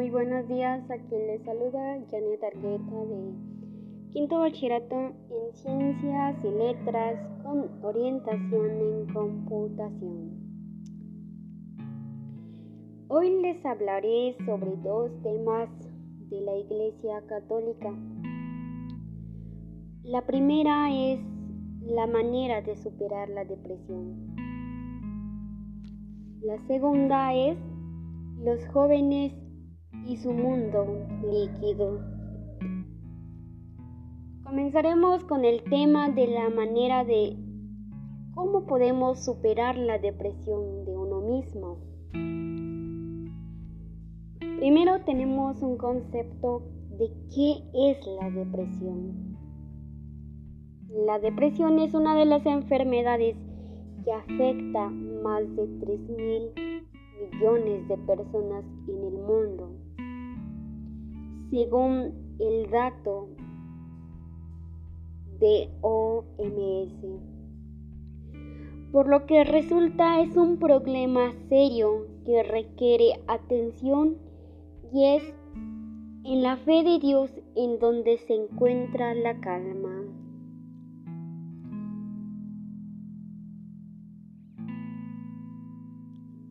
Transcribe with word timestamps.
Muy 0.00 0.08
buenos 0.08 0.48
días, 0.48 0.90
a 0.90 0.96
quien 0.96 1.26
les 1.26 1.42
saluda 1.42 1.98
Janet 2.10 2.42
Argueta 2.42 3.04
de 3.04 3.34
Quinto 4.10 4.38
Bachillerato 4.38 4.96
en 4.96 5.52
Ciencias 5.52 6.42
y 6.42 6.50
Letras 6.52 7.20
con 7.42 7.68
orientación 7.84 8.80
en 8.80 9.12
computación. 9.12 10.30
Hoy 13.08 13.42
les 13.42 13.62
hablaré 13.66 14.38
sobre 14.46 14.74
dos 14.82 15.10
temas 15.22 15.68
de 16.30 16.40
la 16.40 16.56
Iglesia 16.56 17.22
Católica. 17.26 17.94
La 20.04 20.24
primera 20.24 20.90
es 20.90 21.20
la 21.82 22.06
manera 22.06 22.62
de 22.62 22.74
superar 22.74 23.28
la 23.28 23.44
depresión. 23.44 24.34
La 26.40 26.56
segunda 26.66 27.34
es 27.34 27.58
los 28.42 28.66
jóvenes 28.68 29.34
y 30.06 30.16
su 30.16 30.32
mundo 30.32 31.06
líquido. 31.30 32.00
Comenzaremos 34.44 35.24
con 35.24 35.44
el 35.44 35.62
tema 35.64 36.10
de 36.10 36.26
la 36.26 36.50
manera 36.50 37.04
de 37.04 37.36
cómo 38.34 38.66
podemos 38.66 39.24
superar 39.24 39.76
la 39.76 39.98
depresión 39.98 40.84
de 40.84 40.96
uno 40.96 41.20
mismo. 41.20 41.78
Primero 44.58 45.04
tenemos 45.04 45.62
un 45.62 45.76
concepto 45.76 46.62
de 46.98 47.10
qué 47.34 47.62
es 47.74 48.06
la 48.06 48.30
depresión. 48.30 49.36
La 51.06 51.18
depresión 51.18 51.78
es 51.78 51.94
una 51.94 52.14
de 52.14 52.26
las 52.26 52.44
enfermedades 52.44 53.36
que 54.04 54.12
afecta 54.12 54.90
más 54.90 55.42
de 55.56 55.62
3.000 55.62 56.80
millones 57.32 57.88
de 57.88 57.98
personas 57.98 58.64
en 58.88 59.04
el 59.04 59.14
mundo, 59.14 59.70
según 61.50 62.36
el 62.38 62.70
dato 62.70 63.28
de 65.40 65.68
OMS. 65.80 67.04
Por 68.92 69.08
lo 69.08 69.26
que 69.26 69.44
resulta 69.44 70.20
es 70.20 70.36
un 70.36 70.58
problema 70.58 71.32
serio 71.48 72.06
que 72.24 72.42
requiere 72.42 73.20
atención 73.26 74.16
y 74.92 75.16
es 75.16 75.34
en 76.24 76.42
la 76.42 76.56
fe 76.56 76.82
de 76.82 76.98
Dios 76.98 77.30
en 77.54 77.78
donde 77.78 78.18
se 78.18 78.34
encuentra 78.34 79.14
la 79.14 79.40
calma. 79.40 80.04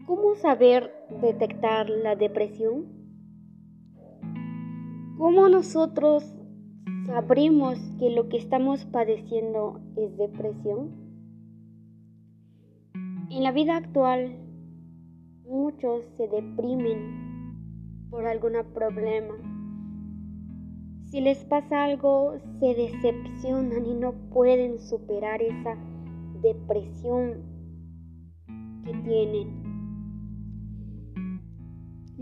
¿Cómo 0.08 0.36
saber 0.36 0.92
detectar 1.22 1.90
la 1.90 2.16
depresión? 2.16 2.99
¿Cómo 5.20 5.50
nosotros 5.50 6.24
sabremos 7.06 7.78
que 8.00 8.10
lo 8.10 8.30
que 8.30 8.38
estamos 8.38 8.86
padeciendo 8.86 9.82
es 9.98 10.18
depresión? 10.18 10.92
En 13.30 13.44
la 13.44 13.52
vida 13.52 13.76
actual, 13.76 14.38
muchos 15.44 16.06
se 16.16 16.30
deprimen 16.30 18.08
por 18.10 18.26
algún 18.28 18.54
problema. 18.74 19.34
Si 21.12 21.20
les 21.20 21.44
pasa 21.44 21.84
algo, 21.84 22.36
se 22.62 22.74
decepcionan 22.76 23.88
y 23.88 23.96
no 23.96 24.14
pueden 24.30 24.80
superar 24.80 25.42
esa 25.42 25.76
depresión 26.42 27.44
que 28.86 28.94
tienen. 28.94 29.59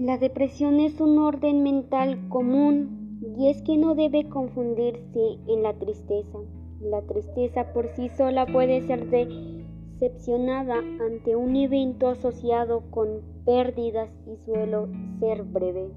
La 0.07 0.17
depresión 0.17 0.79
es 0.79 1.01
un 1.01 1.17
orden 1.17 1.63
mental 1.63 2.29
común 2.29 3.19
y 3.37 3.49
es 3.49 3.61
que 3.61 3.75
no 3.75 3.93
debe 3.93 4.29
confundirse 4.29 5.37
en 5.49 5.63
la 5.63 5.73
tristeza. 5.73 6.37
La 6.79 7.01
tristeza 7.01 7.73
por 7.73 7.89
sí 7.89 8.07
sola 8.07 8.45
puede 8.45 8.87
ser 8.87 9.05
decepcionada 9.09 10.77
ante 10.77 11.35
un 11.35 11.57
evento 11.57 12.07
asociado 12.07 12.89
con 12.89 13.19
pérdidas 13.43 14.09
y 14.25 14.37
suele 14.45 14.77
ser 15.19 15.43
breve. 15.43 15.89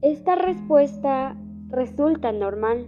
Esta 0.00 0.34
respuesta 0.34 1.36
resulta 1.68 2.32
normal. 2.32 2.86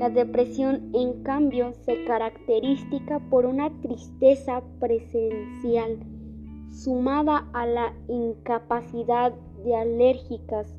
La 0.00 0.10
depresión, 0.10 0.90
en 0.94 1.22
cambio, 1.22 1.74
se 1.84 2.02
caracteriza 2.06 3.20
por 3.30 3.46
una 3.46 3.70
tristeza 3.82 4.64
presencial 4.80 6.15
sumada 6.76 7.48
a 7.54 7.66
la 7.66 7.94
incapacidad 8.08 9.32
de 9.64 9.74
alérgicas 9.74 10.76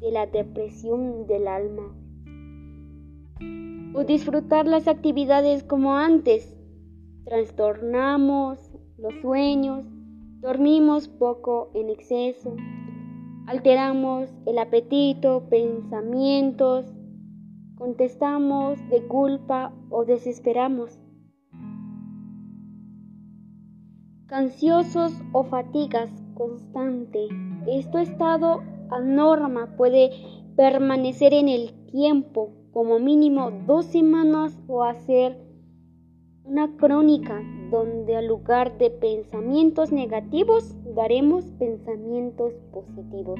de 0.00 0.10
la 0.10 0.26
depresión 0.26 1.26
del 1.26 1.46
alma. 1.46 1.94
O 3.94 4.04
disfrutar 4.04 4.66
las 4.66 4.88
actividades 4.88 5.62
como 5.62 5.94
antes. 5.94 6.56
Trastornamos 7.24 8.70
los 8.98 9.14
sueños, 9.20 9.84
dormimos 10.40 11.08
poco 11.08 11.70
en 11.74 11.90
exceso, 11.90 12.56
alteramos 13.46 14.30
el 14.46 14.58
apetito, 14.58 15.48
pensamientos, 15.50 16.86
contestamos 17.76 18.78
de 18.88 19.06
culpa 19.06 19.72
o 19.90 20.04
desesperamos. 20.04 20.98
Canciosos 24.26 25.12
o 25.30 25.44
fatigas 25.44 26.10
constante. 26.34 27.28
Este 27.68 28.02
estado 28.02 28.60
anorma 28.90 29.76
puede 29.76 30.10
permanecer 30.56 31.32
en 31.32 31.48
el 31.48 31.72
tiempo, 31.92 32.50
como 32.72 32.98
mínimo 32.98 33.52
dos 33.68 33.86
semanas 33.86 34.60
o 34.66 34.82
hacer 34.82 35.38
una 36.42 36.76
crónica 36.76 37.40
donde 37.70 38.16
al 38.16 38.26
lugar 38.26 38.76
de 38.78 38.90
pensamientos 38.90 39.92
negativos 39.92 40.74
daremos 40.96 41.44
pensamientos 41.60 42.52
positivos. 42.72 43.38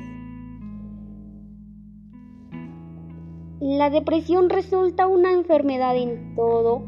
La 3.58 3.90
depresión 3.90 4.50
resulta 4.50 5.08
una 5.08 5.32
enfermedad 5.32 5.96
en 5.96 6.36
todo, 6.36 6.84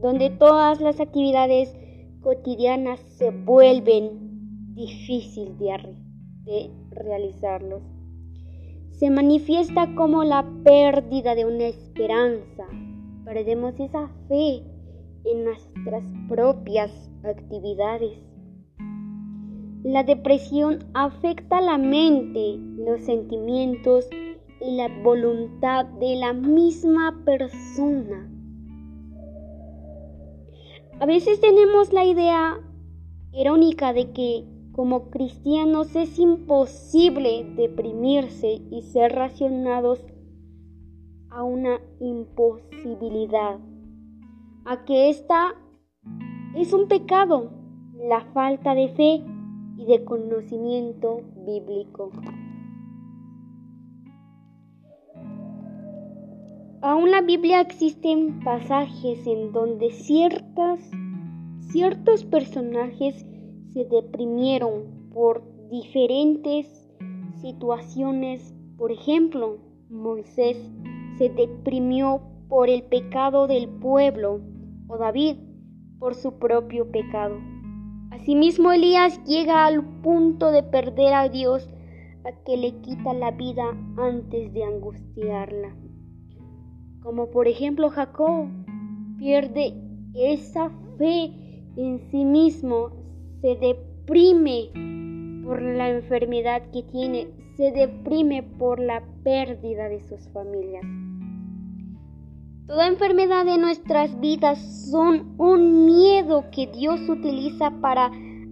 donde 0.00 0.30
todas 0.30 0.80
las 0.80 0.98
actividades 0.98 1.76
cotidianas 2.22 3.00
se 3.00 3.30
vuelven 3.30 4.74
difíciles 4.74 5.58
de, 5.58 5.94
de 6.44 6.70
realizarlos. 6.90 7.82
Se 8.92 9.10
manifiesta 9.10 9.94
como 9.94 10.24
la 10.24 10.46
pérdida 10.64 11.34
de 11.34 11.44
una 11.44 11.66
esperanza. 11.66 12.64
Perdemos 13.24 13.78
esa 13.80 14.08
fe 14.28 14.62
en 15.24 15.44
nuestras 15.44 16.04
propias 16.28 16.90
actividades. 17.24 18.18
La 19.84 20.04
depresión 20.04 20.78
afecta 20.94 21.60
la 21.60 21.76
mente, 21.76 22.56
los 22.76 23.00
sentimientos 23.02 24.08
y 24.60 24.76
la 24.76 24.88
voluntad 25.02 25.86
de 25.86 26.16
la 26.16 26.32
misma 26.32 27.20
persona. 27.24 28.31
A 31.02 31.06
veces 31.06 31.40
tenemos 31.40 31.92
la 31.92 32.04
idea 32.04 32.60
irónica 33.32 33.92
de 33.92 34.12
que 34.12 34.44
como 34.70 35.10
cristianos 35.10 35.96
es 35.96 36.16
imposible 36.20 37.44
deprimirse 37.56 38.62
y 38.70 38.82
ser 38.82 39.10
racionados 39.10 39.98
a 41.28 41.42
una 41.42 41.80
imposibilidad, 41.98 43.58
a 44.64 44.84
que 44.84 45.10
esta 45.10 45.56
es 46.54 46.72
un 46.72 46.86
pecado, 46.86 47.50
la 47.96 48.20
falta 48.32 48.76
de 48.76 48.88
fe 48.90 49.24
y 49.78 49.86
de 49.86 50.04
conocimiento 50.04 51.22
bíblico. 51.44 52.12
Aún 56.84 57.12
la 57.12 57.20
Biblia 57.20 57.60
existen 57.60 58.40
pasajes 58.40 59.24
en 59.28 59.52
donde 59.52 59.92
ciertas, 59.92 60.80
ciertos 61.60 62.24
personajes 62.24 63.24
se 63.72 63.84
deprimieron 63.84 65.10
por 65.14 65.44
diferentes 65.70 66.66
situaciones. 67.40 68.52
Por 68.76 68.90
ejemplo, 68.90 69.58
Moisés 69.90 70.56
se 71.18 71.28
deprimió 71.28 72.20
por 72.48 72.68
el 72.68 72.82
pecado 72.82 73.46
del 73.46 73.68
pueblo 73.68 74.40
o 74.88 74.98
David 74.98 75.36
por 76.00 76.16
su 76.16 76.32
propio 76.40 76.90
pecado. 76.90 77.38
Asimismo, 78.10 78.72
Elías 78.72 79.22
llega 79.24 79.66
al 79.66 79.84
punto 80.00 80.50
de 80.50 80.64
perder 80.64 81.14
a 81.14 81.28
Dios 81.28 81.70
a 82.24 82.32
que 82.44 82.56
le 82.56 82.72
quita 82.80 83.14
la 83.14 83.30
vida 83.30 83.70
antes 83.96 84.52
de 84.52 84.64
angustiarla 84.64 85.76
como 87.02 87.30
por 87.30 87.48
ejemplo 87.48 87.90
Jacob, 87.90 88.46
pierde 89.18 89.74
esa 90.14 90.70
fe 90.98 91.32
en 91.76 92.00
sí 92.10 92.24
mismo, 92.24 92.90
se 93.40 93.56
deprime 93.56 94.70
por 95.44 95.60
la 95.60 95.90
enfermedad 95.90 96.62
que 96.70 96.82
tiene, 96.84 97.28
se 97.56 97.72
deprime 97.72 98.42
por 98.42 98.78
la 98.78 99.02
pérdida 99.24 99.88
de 99.88 100.00
sus 100.08 100.28
familias. 100.28 100.84
Toda 102.66 102.86
enfermedad 102.86 103.44
de 103.44 103.58
nuestras 103.58 104.18
vidas 104.20 104.88
son 104.90 105.34
un 105.38 105.86
miedo 105.86 106.44
que 106.52 106.68
Dios 106.68 107.00
utiliza 107.08 107.70
para 107.80 108.10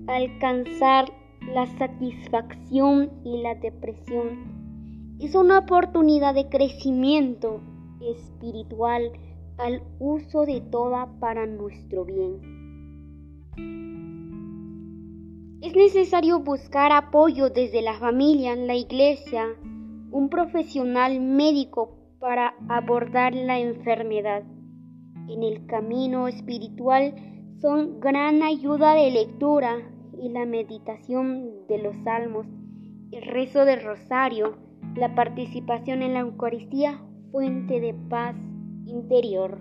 alcanzar 0.09 1.13
la 1.55 1.67
satisfacción 1.79 3.11
y 3.25 3.43
la 3.43 3.55
depresión. 3.55 5.17
Es 5.21 5.35
una 5.35 5.61
oportunidad 5.61 6.35
de 6.35 6.49
crecimiento 6.49 7.61
espiritual 8.01 9.13
al 9.59 9.83
uso 9.99 10.47
de 10.47 10.61
toda 10.61 11.07
para 11.21 11.47
nuestro 11.47 12.05
bien. 12.05 12.61
Es 15.63 15.77
necesario 15.77 16.41
buscar 16.41 16.91
apoyo 16.91 17.51
desde 17.51 17.83
la 17.83 17.95
familia, 17.99 18.57
la 18.57 18.75
iglesia, 18.75 19.47
un 20.11 20.31
profesional 20.31 21.21
médico 21.21 21.99
para 22.19 22.55
abordar 22.69 23.35
la 23.35 23.59
enfermedad. 23.59 24.43
En 25.29 25.43
el 25.43 25.67
camino 25.67 26.29
espiritual 26.29 27.15
son 27.61 28.01
gran 28.01 28.43
ayuda 28.43 28.95
de 28.95 29.11
lectura 29.11 29.77
y 30.19 30.31
la 30.31 30.47
meditación 30.47 31.67
de 31.69 31.79
los 31.79 31.95
salmos, 32.05 32.47
el 33.13 33.23
rezo 33.23 33.65
del 33.65 33.83
rosario, 33.83 34.57
la 34.97 35.15
participación 35.15 36.03
en 36.03 36.15
la 36.15 36.21
Eucaristía, 36.21 37.01
fuente 37.31 37.81
de 37.81 37.95
paz 38.09 38.37
interior. 38.87 39.59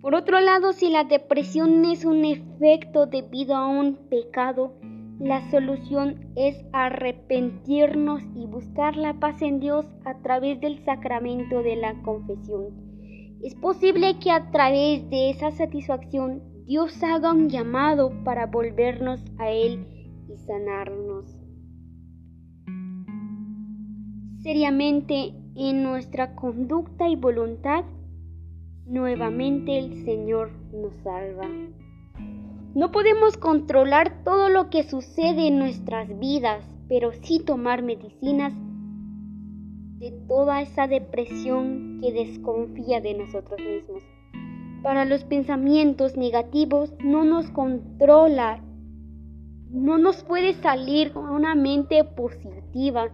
Por 0.00 0.14
otro 0.14 0.40
lado, 0.40 0.72
si 0.72 0.88
la 0.88 1.04
depresión 1.04 1.84
es 1.84 2.04
un 2.04 2.24
efecto 2.24 3.06
debido 3.06 3.56
a 3.56 3.66
un 3.66 3.96
pecado, 4.08 4.74
la 5.18 5.50
solución 5.50 6.30
es 6.36 6.62
arrepentirnos 6.72 8.22
y 8.34 8.46
buscar 8.46 8.96
la 8.96 9.14
paz 9.14 9.40
en 9.40 9.60
Dios 9.60 9.86
a 10.04 10.18
través 10.22 10.60
del 10.60 10.84
sacramento 10.84 11.62
de 11.62 11.76
la 11.76 12.00
confesión. 12.02 12.66
Es 13.42 13.54
posible 13.54 14.18
que 14.18 14.30
a 14.30 14.50
través 14.50 15.08
de 15.08 15.30
esa 15.30 15.50
satisfacción 15.50 16.42
Dios 16.66 17.02
haga 17.02 17.32
un 17.32 17.48
llamado 17.48 18.12
para 18.24 18.46
volvernos 18.46 19.24
a 19.38 19.50
Él 19.50 19.86
y 20.28 20.36
sanarnos. 20.36 21.35
Seriamente 24.46 25.34
en 25.56 25.82
nuestra 25.82 26.36
conducta 26.36 27.08
y 27.08 27.16
voluntad 27.16 27.82
nuevamente 28.86 29.76
el 29.76 30.04
Señor 30.04 30.52
nos 30.72 30.94
salva. 31.02 31.48
No 32.72 32.92
podemos 32.92 33.38
controlar 33.38 34.22
todo 34.22 34.48
lo 34.48 34.70
que 34.70 34.84
sucede 34.84 35.48
en 35.48 35.58
nuestras 35.58 36.16
vidas, 36.20 36.64
pero 36.88 37.10
sí 37.24 37.40
tomar 37.40 37.82
medicinas 37.82 38.52
de 39.98 40.12
toda 40.28 40.62
esa 40.62 40.86
depresión 40.86 41.98
que 42.00 42.12
desconfía 42.12 43.00
de 43.00 43.14
nosotros 43.14 43.58
mismos. 43.58 44.04
Para 44.80 45.04
los 45.06 45.24
pensamientos 45.24 46.16
negativos 46.16 46.94
no 47.04 47.24
nos 47.24 47.50
controla, 47.50 48.62
no 49.72 49.98
nos 49.98 50.22
puede 50.22 50.54
salir 50.54 51.12
con 51.12 51.30
una 51.30 51.56
mente 51.56 52.04
positiva 52.04 53.10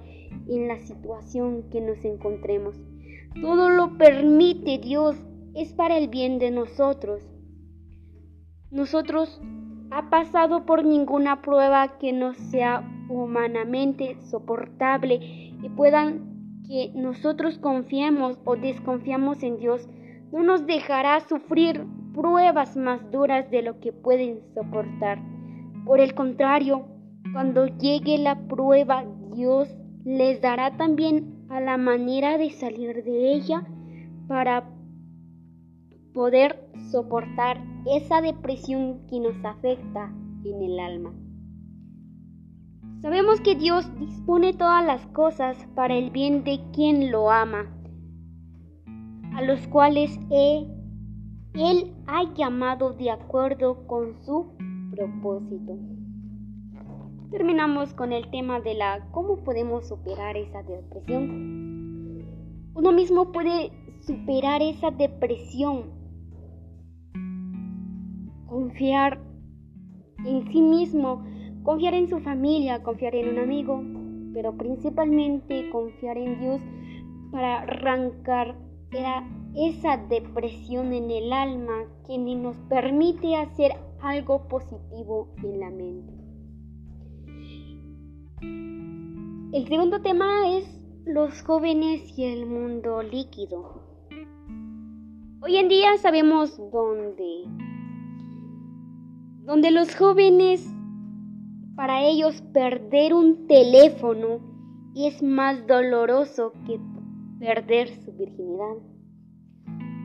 en 0.48 0.68
la 0.68 0.78
situación 0.78 1.64
que 1.70 1.80
nos 1.80 2.04
encontremos. 2.04 2.76
Todo 3.40 3.70
lo 3.70 3.96
permite 3.96 4.78
Dios 4.78 5.16
es 5.54 5.72
para 5.72 5.98
el 5.98 6.08
bien 6.08 6.38
de 6.38 6.50
nosotros. 6.50 7.22
Nosotros 8.70 9.40
ha 9.90 10.08
pasado 10.08 10.64
por 10.64 10.84
ninguna 10.84 11.42
prueba 11.42 11.98
que 11.98 12.12
no 12.12 12.34
sea 12.34 12.88
humanamente 13.08 14.16
soportable 14.22 15.18
y 15.20 15.68
puedan 15.76 16.62
que 16.66 16.90
nosotros 16.94 17.58
confiemos 17.58 18.40
o 18.44 18.56
desconfiamos 18.56 19.42
en 19.42 19.58
Dios, 19.58 19.86
no 20.32 20.42
nos 20.42 20.66
dejará 20.66 21.20
sufrir 21.20 21.84
pruebas 22.14 22.76
más 22.76 23.10
duras 23.10 23.50
de 23.50 23.62
lo 23.62 23.80
que 23.80 23.92
pueden 23.92 24.40
soportar. 24.54 25.18
Por 25.84 26.00
el 26.00 26.14
contrario, 26.14 26.86
cuando 27.32 27.66
llegue 27.66 28.18
la 28.18 28.38
prueba, 28.48 29.04
Dios 29.34 29.68
les 30.04 30.40
dará 30.40 30.76
también 30.76 31.46
a 31.48 31.60
la 31.60 31.76
manera 31.76 32.38
de 32.38 32.50
salir 32.50 33.04
de 33.04 33.34
ella 33.34 33.64
para 34.26 34.68
poder 36.12 36.68
soportar 36.90 37.62
esa 37.86 38.20
depresión 38.20 39.06
que 39.08 39.20
nos 39.20 39.44
afecta 39.44 40.12
en 40.44 40.62
el 40.62 40.80
alma. 40.80 41.12
Sabemos 43.00 43.40
que 43.40 43.54
Dios 43.54 43.90
dispone 43.98 44.52
todas 44.52 44.84
las 44.84 45.04
cosas 45.08 45.56
para 45.74 45.94
el 45.94 46.10
bien 46.10 46.44
de 46.44 46.60
quien 46.72 47.10
lo 47.10 47.30
ama, 47.30 47.66
a 49.34 49.42
los 49.42 49.66
cuales 49.68 50.18
Él 50.30 51.94
ha 52.06 52.32
llamado 52.34 52.92
de 52.92 53.10
acuerdo 53.10 53.86
con 53.86 54.22
su 54.24 54.52
propósito. 54.92 55.78
Terminamos 57.32 57.94
con 57.94 58.12
el 58.12 58.30
tema 58.30 58.60
de 58.60 58.74
la 58.74 59.08
cómo 59.10 59.42
podemos 59.42 59.88
superar 59.88 60.36
esa 60.36 60.62
depresión. 60.62 62.26
Uno 62.74 62.92
mismo 62.92 63.32
puede 63.32 63.72
superar 64.00 64.60
esa 64.60 64.90
depresión 64.90 66.02
confiar 68.46 69.18
en 70.26 70.46
sí 70.52 70.60
mismo, 70.60 71.24
confiar 71.62 71.94
en 71.94 72.06
su 72.06 72.20
familia, 72.20 72.82
confiar 72.82 73.14
en 73.14 73.30
un 73.30 73.38
amigo, 73.38 73.82
pero 74.34 74.54
principalmente 74.58 75.70
confiar 75.70 76.18
en 76.18 76.38
Dios 76.38 76.60
para 77.30 77.62
arrancar 77.62 78.58
esa 79.54 79.96
depresión 79.96 80.92
en 80.92 81.10
el 81.10 81.32
alma 81.32 81.86
que 82.06 82.18
ni 82.18 82.34
nos 82.34 82.58
permite 82.68 83.36
hacer 83.36 83.72
algo 84.02 84.46
positivo 84.48 85.28
en 85.42 85.60
la 85.60 85.70
mente. 85.70 86.21
El 88.42 89.66
segundo 89.68 90.00
tema 90.00 90.56
es 90.56 90.64
los 91.04 91.42
jóvenes 91.42 92.18
y 92.18 92.24
el 92.24 92.46
mundo 92.46 93.02
líquido. 93.02 93.82
Hoy 95.40 95.56
en 95.56 95.68
día 95.68 95.96
sabemos 95.98 96.56
dónde 96.70 97.44
donde 99.44 99.72
los 99.72 99.94
jóvenes, 99.96 100.72
para 101.74 102.02
ellos 102.04 102.40
perder 102.52 103.12
un 103.12 103.48
teléfono 103.48 104.40
es 104.94 105.22
más 105.22 105.66
doloroso 105.66 106.52
que 106.64 106.78
perder 107.40 107.88
su 107.88 108.12
virginidad. 108.12 108.76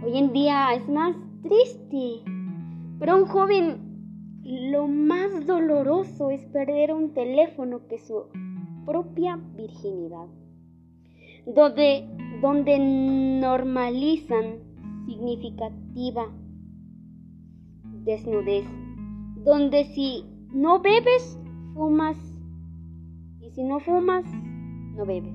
Hoy 0.03 0.17
en 0.17 0.33
día 0.33 0.73
es 0.73 0.87
más 0.89 1.15
triste. 1.43 2.23
Para 2.99 3.15
un 3.15 3.25
joven 3.25 3.86
lo 4.47 4.87
más 4.87 5.45
doloroso 5.45 6.31
es 6.31 6.45
perder 6.45 6.93
un 6.93 7.13
teléfono 7.13 7.87
que 7.87 7.99
su 7.99 8.23
propia 8.85 9.39
virginidad. 9.55 10.27
Donde, 11.45 12.07
donde 12.41 12.79
normalizan 12.79 14.59
significativa 15.05 16.27
desnudez 18.03 18.65
donde 19.47 19.85
si 19.85 20.25
no 20.51 20.81
bebes, 20.81 21.39
fumas, 21.73 22.17
y 23.39 23.49
si 23.51 23.63
no 23.63 23.79
fumas, 23.79 24.25
no 24.93 25.05
bebes. 25.05 25.33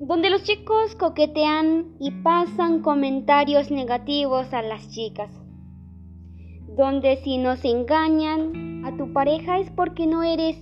Donde 0.00 0.30
los 0.30 0.42
chicos 0.44 0.94
coquetean 0.96 1.94
y 2.00 2.10
pasan 2.22 2.80
comentarios 2.80 3.70
negativos 3.70 4.54
a 4.54 4.62
las 4.62 4.88
chicas. 4.90 5.41
Donde 6.76 7.16
si 7.16 7.38
nos 7.38 7.64
engañan 7.64 8.84
a 8.84 8.96
tu 8.96 9.12
pareja 9.12 9.58
es 9.58 9.70
porque 9.70 10.06
no 10.06 10.22
eres 10.22 10.56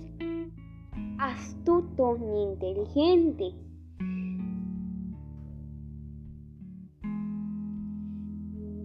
astuto 1.19 2.17
ni 2.17 2.43
inteligente. 2.43 3.53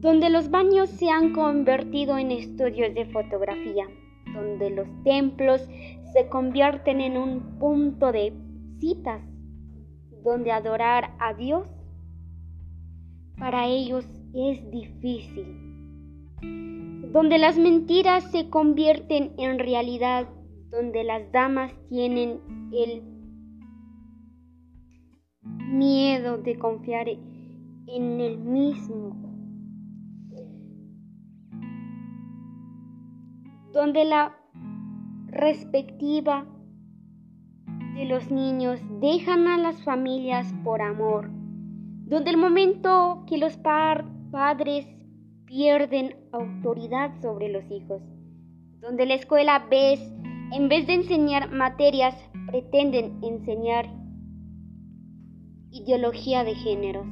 donde 0.07 0.31
los 0.31 0.51
baños 0.51 0.89
se 0.89 1.11
han 1.11 1.33
convertido 1.33 2.17
en 2.17 2.31
estudios 2.31 2.95
de 2.95 3.07
fotografía, 3.07 3.87
donde 4.33 4.71
los 4.71 4.87
templos 5.03 5.69
se 6.13 6.29
convierten 6.29 7.01
en 7.01 7.17
un 7.17 7.59
punto 7.59 8.13
de 8.13 8.33
citas, 8.79 9.21
donde 10.23 10.53
adorar 10.53 11.17
a 11.19 11.35
Dios 11.35 11.67
para 13.37 13.67
ellos 13.67 14.07
es 14.33 14.71
difícil, 14.71 15.66
donde 16.41 17.39
las 17.39 17.59
mentiras 17.59 18.31
se 18.31 18.51
convierten 18.51 19.33
en 19.39 19.59
realidad, 19.59 20.29
donde 20.71 21.03
las 21.05 21.33
damas 21.33 21.73
tienen 21.89 22.41
el 22.73 23.03
miedo 25.43 26.39
de 26.39 26.59
confiar 26.59 27.09
en 27.09 28.21
el 28.21 28.39
mismo. 28.39 29.17
Donde 33.73 34.05
la 34.05 34.37
respectiva 35.29 36.47
de 37.95 38.05
los 38.05 38.31
niños 38.31 38.81
dejan 39.01 39.49
a 39.49 39.59
las 39.59 39.83
familias 39.83 40.53
por 40.65 40.83
amor, 40.83 41.31
donde 42.07 42.31
el 42.31 42.37
momento 42.37 43.25
que 43.27 43.39
los 43.39 43.57
padres 43.57 44.96
pierden 45.47 46.15
autoridad 46.33 47.21
sobre 47.23 47.49
los 47.49 47.65
hijos, 47.71 48.03
donde 48.81 49.07
la 49.07 49.15
escuela 49.15 49.67
en 49.71 50.69
vez 50.69 50.87
de 50.87 50.95
enseñar 50.95 51.51
materias, 51.51 52.15
pretenden 52.47 53.19
enseñar 53.23 53.87
ideología 55.71 56.45
de 56.45 56.55
géneros, 56.55 57.07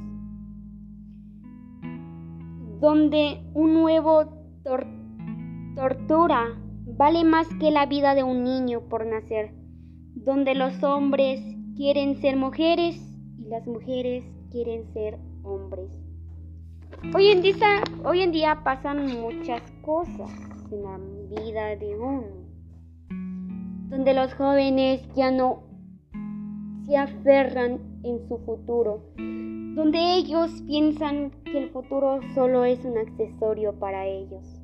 donde 2.79 3.41
un 3.53 3.73
nuevo 3.73 4.25
tortura 5.75 6.45
vale 6.97 7.23
más 7.23 7.47
que 7.59 7.71
la 7.71 7.85
vida 7.85 8.15
de 8.15 8.23
un 8.23 8.43
niño 8.43 8.81
por 8.89 9.05
nacer. 9.05 9.53
Donde 10.15 10.55
los 10.55 10.81
hombres 10.83 11.41
quieren 11.75 12.15
ser 12.21 12.37
mujeres 12.37 12.95
y 13.37 13.49
las 13.49 13.67
mujeres 13.67 14.23
quieren 14.49 14.91
ser 14.93 15.19
hombres. 15.43 16.04
Hoy 17.13 17.27
en 17.27 17.41
día, 17.41 17.83
hoy 18.03 18.21
en 18.21 18.31
día 18.31 18.61
pasan 18.63 19.05
muchas 19.21 19.61
cosas 19.81 20.31
en 20.71 20.83
la 20.83 20.97
vida 21.41 21.75
de 21.75 21.97
uno, 21.97 22.23
donde 23.89 24.13
los 24.13 24.33
jóvenes 24.33 25.07
ya 25.15 25.31
no 25.31 25.63
se 26.85 26.97
aferran 26.97 27.79
en 28.03 28.27
su 28.27 28.37
futuro, 28.39 29.03
donde 29.17 30.15
ellos 30.15 30.61
piensan 30.67 31.31
que 31.45 31.57
el 31.57 31.69
futuro 31.69 32.19
solo 32.33 32.65
es 32.65 32.83
un 32.83 32.97
accesorio 32.97 33.79
para 33.79 34.05
ellos. 34.07 34.61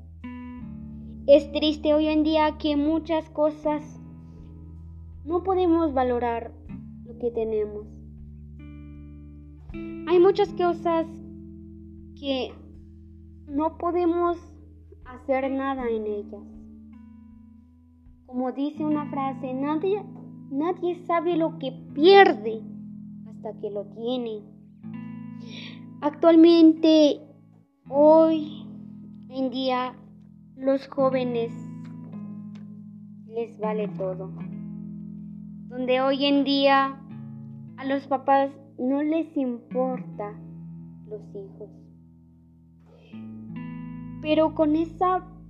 Es 1.27 1.51
triste 1.51 1.93
hoy 1.93 2.07
en 2.07 2.23
día 2.23 2.57
que 2.57 2.75
muchas 2.75 3.29
cosas 3.29 4.01
no 5.23 5.43
podemos 5.43 5.93
valorar 5.93 6.51
lo 7.05 7.17
que 7.17 7.31
tenemos. 7.31 7.87
Hay 10.07 10.19
muchas 10.19 10.51
cosas 10.53 11.07
que 12.21 12.53
no 13.47 13.79
podemos 13.79 14.37
hacer 15.05 15.49
nada 15.51 15.89
en 15.89 16.05
ellas. 16.05 16.43
Como 18.27 18.51
dice 18.51 18.85
una 18.85 19.09
frase, 19.09 19.55
nadie, 19.55 20.05
nadie 20.51 21.03
sabe 21.07 21.35
lo 21.35 21.57
que 21.57 21.71
pierde 21.95 22.61
hasta 23.27 23.59
que 23.59 23.71
lo 23.71 23.85
tiene. 23.87 24.43
Actualmente, 26.01 27.19
hoy 27.89 28.67
en 29.29 29.49
día, 29.49 29.95
los 30.55 30.87
jóvenes 30.89 31.51
les 33.27 33.57
vale 33.59 33.87
todo 33.97 34.31
donde 35.71 36.01
hoy 36.01 36.25
en 36.25 36.43
día 36.43 36.99
a 37.77 37.85
los 37.85 38.05
papás 38.07 38.51
no 38.77 39.01
les 39.01 39.35
importa 39.37 40.37
los 41.07 41.21
hijos. 41.33 41.80
Pero 44.21 44.53
con 44.53 44.75
ese 44.75 45.05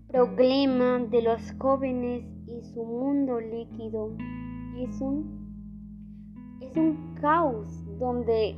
problema 0.08 1.00
de 1.00 1.22
los 1.22 1.42
jóvenes 1.60 2.24
y 2.48 2.62
su 2.74 2.84
mundo 2.84 3.40
líquido 3.40 4.16
es 4.78 5.02
un 5.02 5.42
es 6.62 6.78
un 6.78 7.16
caos 7.20 7.68
donde 8.00 8.56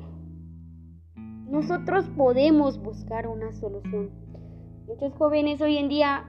nosotros 1.50 2.06
podemos 2.18 2.82
buscar 2.82 3.28
una 3.28 3.52
solución. 3.54 4.12
Muchos 4.88 5.14
jóvenes 5.14 5.62
hoy 5.62 5.78
en 5.78 5.90
día 5.90 6.26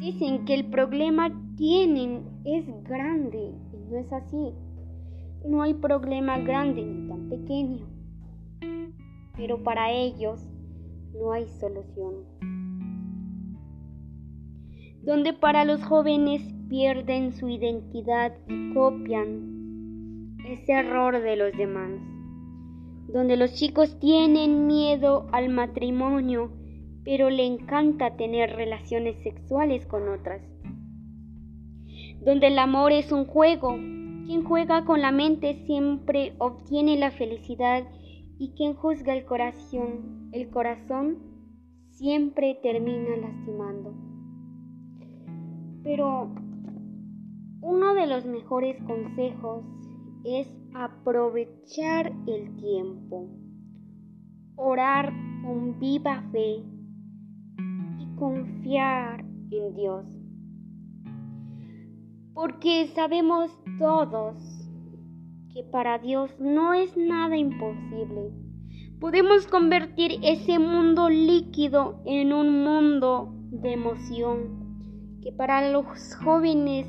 dicen 0.00 0.44
que 0.44 0.54
el 0.54 0.70
problema 0.70 1.30
tienen 1.56 2.42
es 2.44 2.66
grande 2.84 3.54
no 3.90 3.98
es 3.98 4.12
así. 4.12 4.54
No 5.44 5.62
hay 5.62 5.74
problema 5.74 6.38
grande 6.38 6.84
ni 6.84 7.08
tan 7.08 7.28
pequeño. 7.28 7.86
Pero 9.36 9.62
para 9.62 9.90
ellos 9.90 10.40
no 11.12 11.32
hay 11.32 11.46
solución. 11.48 12.59
Donde 15.02 15.32
para 15.32 15.64
los 15.64 15.82
jóvenes 15.82 16.42
pierden 16.68 17.32
su 17.32 17.48
identidad 17.48 18.32
y 18.48 18.74
copian 18.74 20.36
ese 20.46 20.72
error 20.72 21.20
de 21.20 21.36
los 21.36 21.56
demás. 21.56 21.90
Donde 23.08 23.36
los 23.36 23.54
chicos 23.54 23.98
tienen 23.98 24.66
miedo 24.66 25.26
al 25.32 25.48
matrimonio, 25.48 26.52
pero 27.04 27.30
le 27.30 27.44
encanta 27.44 28.16
tener 28.16 28.54
relaciones 28.56 29.16
sexuales 29.22 29.86
con 29.86 30.08
otras 30.08 30.42
donde 32.20 32.48
el 32.48 32.58
amor 32.58 32.92
es 32.92 33.12
un 33.12 33.24
juego. 33.24 33.76
Quien 34.26 34.44
juega 34.44 34.84
con 34.84 35.00
la 35.00 35.10
mente 35.10 35.54
siempre 35.66 36.34
obtiene 36.38 36.96
la 36.96 37.10
felicidad 37.10 37.84
y 38.38 38.52
quien 38.52 38.74
juzga 38.74 39.14
el 39.14 39.24
corazón, 39.24 40.30
el 40.32 40.48
corazón 40.50 41.18
siempre 41.90 42.58
termina 42.62 43.16
lastimando. 43.16 44.09
Pero 45.82 46.30
uno 47.60 47.94
de 47.94 48.06
los 48.06 48.24
mejores 48.26 48.82
consejos 48.84 49.64
es 50.24 50.48
aprovechar 50.74 52.12
el 52.26 52.56
tiempo, 52.56 53.28
orar 54.56 55.12
con 55.42 55.78
viva 55.78 56.22
fe 56.32 56.62
y 57.98 58.16
confiar 58.16 59.24
en 59.50 59.74
Dios 59.74 60.20
porque 62.40 62.90
sabemos 62.94 63.50
todos 63.78 64.34
que 65.52 65.62
para 65.64 65.98
Dios 65.98 66.30
no 66.38 66.72
es 66.72 66.96
nada 66.96 67.36
imposible. 67.36 68.32
Podemos 68.98 69.46
convertir 69.46 70.12
ese 70.22 70.58
mundo 70.58 71.10
líquido 71.10 72.00
en 72.06 72.32
un 72.32 72.64
mundo 72.64 73.34
de 73.50 73.74
emoción, 73.74 74.59
que 75.22 75.32
para 75.32 75.70
los 75.70 75.86
jóvenes, 76.16 76.86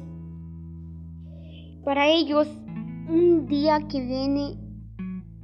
para 1.84 2.08
ellos, 2.08 2.48
un 3.10 3.46
día 3.48 3.80
que 3.88 4.00
viene, 4.00 4.58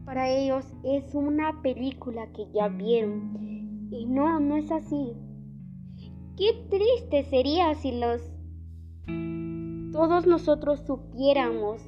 para 0.06 0.30
ellos 0.30 0.66
es 0.84 1.14
una 1.14 1.62
película 1.62 2.32
que 2.32 2.48
ya 2.54 2.70
vieron. 2.70 3.90
Y 3.92 4.06
no, 4.06 4.40
no 4.40 4.56
es 4.56 4.72
así. 4.72 5.14
Qué 6.38 6.68
triste 6.70 7.24
sería 7.30 7.74
si 7.76 8.00
los 8.00 8.22
todos 9.92 10.28
nosotros 10.28 10.82
supiéramos 10.86 11.82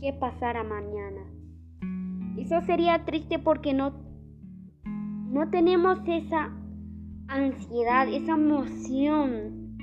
qué 0.00 0.12
pasará 0.14 0.64
mañana. 0.64 1.20
Eso 2.38 2.60
sería 2.62 3.04
triste 3.04 3.38
porque 3.38 3.74
no, 3.74 3.92
no 4.84 5.50
tenemos 5.50 5.98
esa 6.06 6.50
ansiedad, 7.28 8.08
esa 8.08 8.32
emoción, 8.32 9.76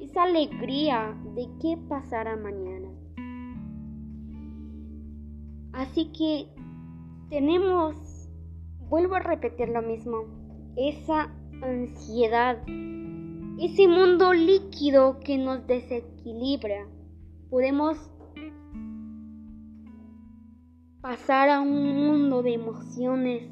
esa 0.00 0.24
alegría 0.24 1.16
de 1.34 1.48
qué 1.60 1.78
pasará 1.88 2.36
mañana. 2.36 2.88
Así 5.72 6.12
que 6.12 6.48
tenemos, 7.30 8.28
vuelvo 8.88 9.14
a 9.14 9.20
repetir 9.20 9.68
lo 9.70 9.82
mismo, 9.82 10.24
esa 10.76 11.32
ansiedad 11.62 12.58
ese 13.58 13.86
mundo 13.86 14.32
líquido 14.32 15.20
que 15.20 15.38
nos 15.38 15.66
desequilibra. 15.66 16.86
Podemos 17.50 17.96
pasar 21.00 21.50
a 21.50 21.60
un 21.60 22.06
mundo 22.06 22.42
de 22.42 22.54
emociones, 22.54 23.50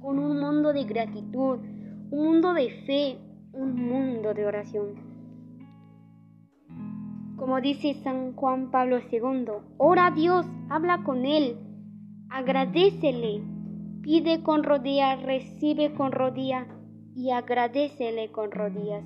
con 0.00 0.18
un 0.18 0.40
mundo 0.40 0.72
de 0.72 0.84
gratitud, 0.84 1.58
un 2.12 2.24
mundo 2.24 2.54
de 2.54 2.70
fe, 2.86 3.18
un 3.52 3.74
mundo 3.74 4.34
de 4.34 4.46
oración. 4.46 4.94
Como 7.36 7.60
dice 7.60 7.94
San 8.04 8.34
Juan 8.34 8.70
Pablo 8.70 8.98
II, 9.10 9.46
ora 9.78 10.06
a 10.06 10.10
Dios, 10.12 10.46
habla 10.70 11.02
con 11.02 11.26
Él, 11.26 11.56
agradecele, 12.30 13.42
pide 14.02 14.44
con 14.44 14.62
rodillas, 14.62 15.20
recibe 15.22 15.92
con 15.94 16.12
rodillas 16.12 16.68
y 17.16 17.30
agradecele 17.30 18.30
con 18.30 18.52
rodillas 18.52 19.04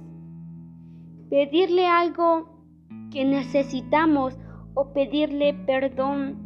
pedirle 1.28 1.86
algo 1.86 2.48
que 3.10 3.24
necesitamos 3.24 4.36
o 4.74 4.92
pedirle 4.92 5.54
perdón 5.66 6.36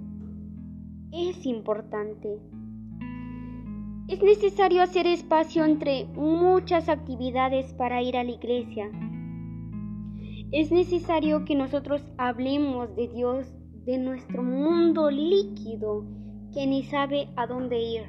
es 1.12 1.44
importante. 1.44 2.38
Es 4.10 4.20
necesario 4.20 4.82
hacer 4.82 5.06
espacio 5.06 5.64
entre 5.64 6.04
muchas 6.16 6.88
actividades 6.88 7.72
para 7.74 8.02
ir 8.02 8.16
a 8.16 8.24
la 8.24 8.32
iglesia. 8.32 8.90
Es 10.50 10.72
necesario 10.72 11.44
que 11.44 11.54
nosotros 11.54 12.02
hablemos 12.18 12.96
de 12.96 13.06
Dios, 13.06 13.46
de 13.84 13.98
nuestro 13.98 14.42
mundo 14.42 15.12
líquido 15.12 16.04
que 16.52 16.66
ni 16.66 16.82
sabe 16.82 17.28
a 17.36 17.46
dónde 17.46 17.78
ir. 17.78 18.02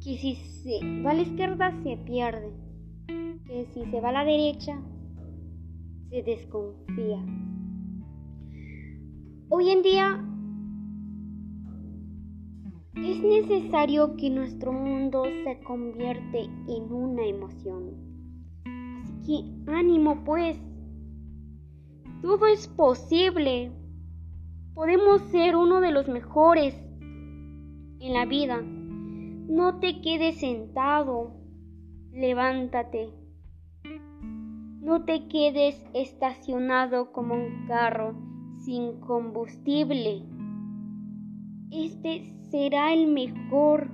Que 0.00 0.16
si 0.16 0.36
se 0.36 1.02
va 1.02 1.10
a 1.10 1.14
la 1.14 1.22
izquierda 1.22 1.72
se 1.82 1.96
pierde 1.96 2.52
que 3.48 3.66
si 3.74 3.84
se 3.90 4.00
va 4.00 4.10
a 4.10 4.12
la 4.12 4.24
derecha, 4.24 4.80
se 6.10 6.22
desconfía. 6.22 7.18
Hoy 9.48 9.70
en 9.70 9.82
día 9.82 10.24
es 12.96 13.22
necesario 13.22 14.16
que 14.16 14.30
nuestro 14.30 14.72
mundo 14.72 15.24
se 15.44 15.58
convierte 15.64 16.44
en 16.68 16.92
una 16.92 17.24
emoción. 17.26 17.94
Así 19.02 19.14
que 19.66 19.72
ánimo 19.72 20.24
pues. 20.24 20.56
Todo 22.22 22.46
es 22.46 22.68
posible. 22.68 23.72
Podemos 24.74 25.20
ser 25.22 25.56
uno 25.56 25.80
de 25.80 25.90
los 25.90 26.08
mejores 26.08 26.74
en 27.00 28.12
la 28.12 28.26
vida. 28.26 28.62
No 28.62 29.78
te 29.80 30.00
quedes 30.00 30.40
sentado. 30.40 31.32
Levántate. 32.12 33.10
No 34.80 35.04
te 35.04 35.26
quedes 35.28 35.84
estacionado 35.94 37.12
como 37.12 37.34
un 37.34 37.66
carro 37.66 38.14
sin 38.58 39.00
combustible. 39.00 40.22
Este 41.76 42.22
será 42.52 42.92
el 42.92 43.08
mejor. 43.08 43.90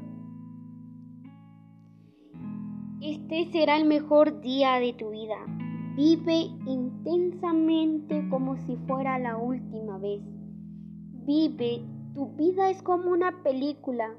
Este 3.01 3.51
será 3.53 3.79
el 3.79 3.87
mejor 3.87 4.43
día 4.43 4.75
de 4.81 4.93
tu 4.93 5.09
vida. 5.09 5.39
Vive 5.97 6.51
intensamente 6.67 8.29
como 8.29 8.59
si 8.59 8.77
fuera 8.87 9.19
la 9.19 9.39
última 9.39 9.97
vez. 9.97 10.21
Vive, 11.25 11.83
tu 12.15 12.29
vida 12.37 12.69
es 12.69 12.83
como 12.83 13.13
una 13.13 13.43
película. 13.43 14.11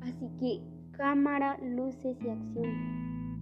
Así 0.00 0.30
que 0.40 0.62
cámara, 0.92 1.58
luces 1.62 2.16
y 2.24 2.28
acción. 2.30 3.36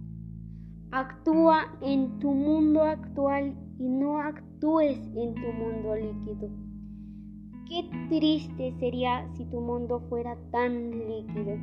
Actúa 0.91 1.73
en 1.81 2.19
tu 2.19 2.33
mundo 2.33 2.83
actual 2.83 3.55
y 3.79 3.87
no 3.87 4.19
actúes 4.19 4.99
en 5.15 5.35
tu 5.35 5.53
mundo 5.53 5.95
líquido. 5.95 6.68
Qué 7.69 7.87
triste 8.09 8.73
sería 8.79 9.29
si 9.35 9.45
tu 9.45 9.61
mundo 9.61 9.99
fuera 10.09 10.35
tan 10.49 10.89
líquido, 10.89 11.55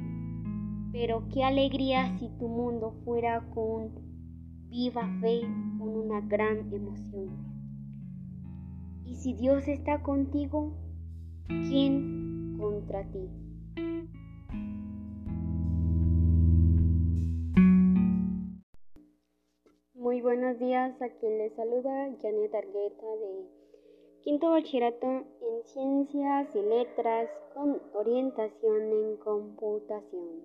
pero 0.93 1.25
qué 1.35 1.43
alegría 1.43 2.17
si 2.21 2.29
tu 2.39 2.47
mundo 2.47 2.95
fuera 3.05 3.41
con 3.53 3.91
viva 4.69 5.03
fe, 5.21 5.41
con 5.81 5.89
una 5.89 6.21
gran 6.21 6.73
emoción. 6.73 7.29
Y 9.05 9.17
si 9.17 9.35
Dios 9.35 9.67
está 9.67 10.01
contigo, 10.05 10.77
¿quién 11.49 12.57
contra 12.57 13.03
ti? 13.11 13.29
Muy 19.95 20.21
buenos 20.21 20.57
días, 20.61 21.03
a 21.03 21.09
quien 21.19 21.39
les 21.39 21.53
saluda 21.57 22.15
Janet 22.23 22.55
Argueta 22.55 23.07
de 23.07 23.66
Quinto 24.27 24.51
bachillerato 24.51 25.07
en 25.07 25.63
Ciencias 25.67 26.49
y 26.57 26.61
Letras 26.61 27.31
con 27.55 27.81
orientación 27.95 28.91
en 28.91 29.17
computación. 29.19 30.43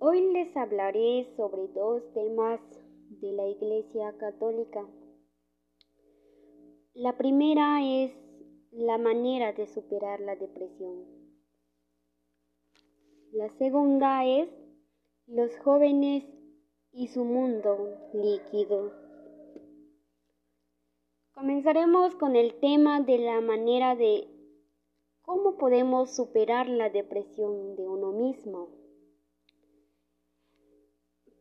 Hoy 0.00 0.32
les 0.32 0.56
hablaré 0.56 1.32
sobre 1.36 1.68
dos 1.68 2.02
temas 2.12 2.58
de 3.20 3.32
la 3.34 3.46
Iglesia 3.46 4.16
Católica. 4.18 4.84
La 6.94 7.16
primera 7.16 7.84
es 7.84 8.10
la 8.72 8.98
manera 8.98 9.52
de 9.52 9.68
superar 9.68 10.18
la 10.18 10.34
depresión. 10.34 11.04
La 13.30 13.48
segunda 13.58 14.24
es 14.24 14.48
los 15.28 15.56
jóvenes 15.58 16.24
y 16.90 17.06
su 17.06 17.24
mundo 17.24 17.96
líquido. 18.12 19.05
Comenzaremos 21.36 22.14
con 22.14 22.34
el 22.34 22.58
tema 22.60 23.02
de 23.02 23.18
la 23.18 23.42
manera 23.42 23.94
de 23.94 24.26
cómo 25.20 25.58
podemos 25.58 26.16
superar 26.16 26.66
la 26.66 26.88
depresión 26.88 27.76
de 27.76 27.86
uno 27.86 28.10
mismo. 28.12 28.70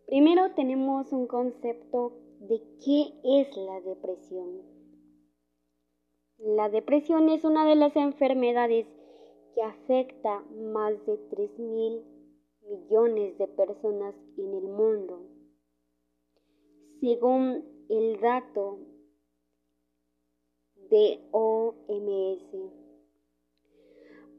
Primero 0.05 0.53
tenemos 0.53 1.13
un 1.13 1.27
concepto 1.27 2.12
de 2.41 2.62
qué 2.84 3.13
es 3.23 3.55
la 3.55 3.79
depresión. 3.79 4.63
La 6.39 6.67
depresión 6.67 7.29
es 7.29 7.45
una 7.45 7.65
de 7.65 7.77
las 7.77 7.95
enfermedades 7.95 8.88
que 9.55 9.62
afecta 9.62 10.43
más 10.73 11.05
de 11.05 11.17
3 11.29 11.58
mil 11.58 12.03
millones 12.67 13.38
de 13.38 13.47
personas 13.47 14.13
en 14.38 14.55
el 14.55 14.67
mundo. 14.67 15.21
Según 16.99 17.63
el 17.88 18.19
dato 18.19 18.79
de 20.89 21.19
OMS. 21.32 22.71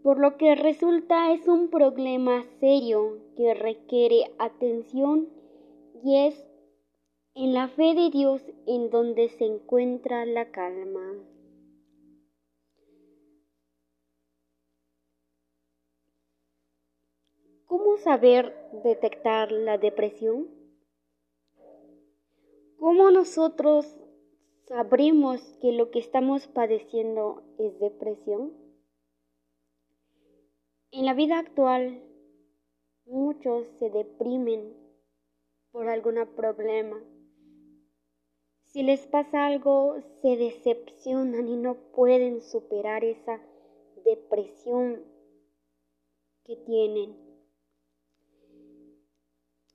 Por 0.02 0.18
lo 0.18 0.37
que 0.37 0.54
resulta 0.54 1.32
es 1.32 1.48
un 1.48 1.68
problema 1.68 2.44
serio 2.61 3.18
que 3.37 3.54
requiere 3.54 4.30
atención 4.38 5.28
y 6.04 6.26
es 6.26 6.46
en 7.35 7.52
la 7.52 7.68
fe 7.68 7.94
de 7.94 8.11
Dios 8.11 8.42
en 8.66 8.88
donde 8.90 9.28
se 9.28 9.44
encuentra 9.44 10.24
la 10.24 10.50
calma. 10.50 11.12
¿Cómo 17.66 17.96
saber 17.98 18.54
detectar 18.85 19.50
la 19.50 19.76
depresión? 19.76 20.46
¿Cómo 22.78 23.11
nosotros 23.11 24.05
¿Sabremos 24.68 25.40
que 25.61 25.70
lo 25.70 25.92
que 25.92 26.00
estamos 26.00 26.48
padeciendo 26.48 27.44
es 27.57 27.79
depresión? 27.79 28.52
En 30.90 31.05
la 31.05 31.14
vida 31.14 31.38
actual, 31.38 32.02
muchos 33.05 33.68
se 33.79 33.90
deprimen 33.90 34.74
por 35.70 35.88
algún 35.88 36.16
problema. 36.35 37.00
Si 38.64 38.83
les 38.83 39.07
pasa 39.07 39.46
algo, 39.46 40.00
se 40.20 40.37
decepcionan 40.37 41.46
y 41.46 41.57
no 41.57 41.76
pueden 41.92 42.42
superar 42.42 43.05
esa 43.05 43.40
depresión 44.05 45.05
que 46.42 46.57
tienen. 46.57 47.16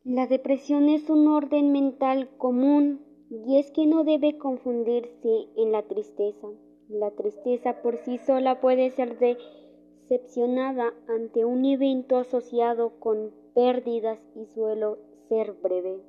La 0.04 0.27
depresión 0.27 0.89
es 0.89 1.10
un 1.10 1.30
orden 1.30 1.71
mental 1.71 2.36
común 2.38 3.11
y 3.31 3.59
es 3.59 3.71
que 3.71 3.87
no 3.87 4.03
debe 4.03 4.37
confundirse 4.37 5.47
en 5.55 5.71
la 5.71 5.83
tristeza. 5.83 6.47
La 6.89 7.11
tristeza 7.11 7.81
por 7.81 7.95
sí 7.97 8.17
sola 8.17 8.59
puede 8.59 8.91
ser 8.91 9.17
decepcionada 9.19 10.93
ante 11.07 11.45
un 11.45 11.63
evento 11.63 12.17
asociado 12.17 12.99
con 12.99 13.31
pérdidas 13.55 14.19
y 14.35 14.45
suele 14.47 14.97
ser 15.29 15.53
breve. 15.53 16.01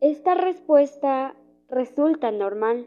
Esta 0.00 0.34
respuesta 0.34 1.36
resulta 1.68 2.32
normal. 2.32 2.86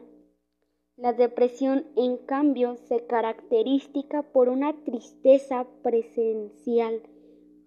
La 0.96 1.14
depresión, 1.14 1.86
en 1.96 2.18
cambio, 2.18 2.76
se 2.76 3.06
caracteriza 3.06 4.22
por 4.34 4.50
una 4.50 4.74
tristeza 4.84 5.66
presencial 5.82 7.02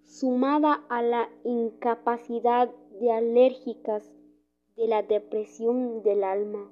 sumada 0.04 0.86
a 0.90 1.02
la 1.02 1.30
incapacidad 1.44 2.70
de 3.02 3.12
alérgicas 3.12 4.17
de 4.78 4.88
la 4.88 5.02
depresión 5.02 6.04
del 6.04 6.24
alma. 6.24 6.72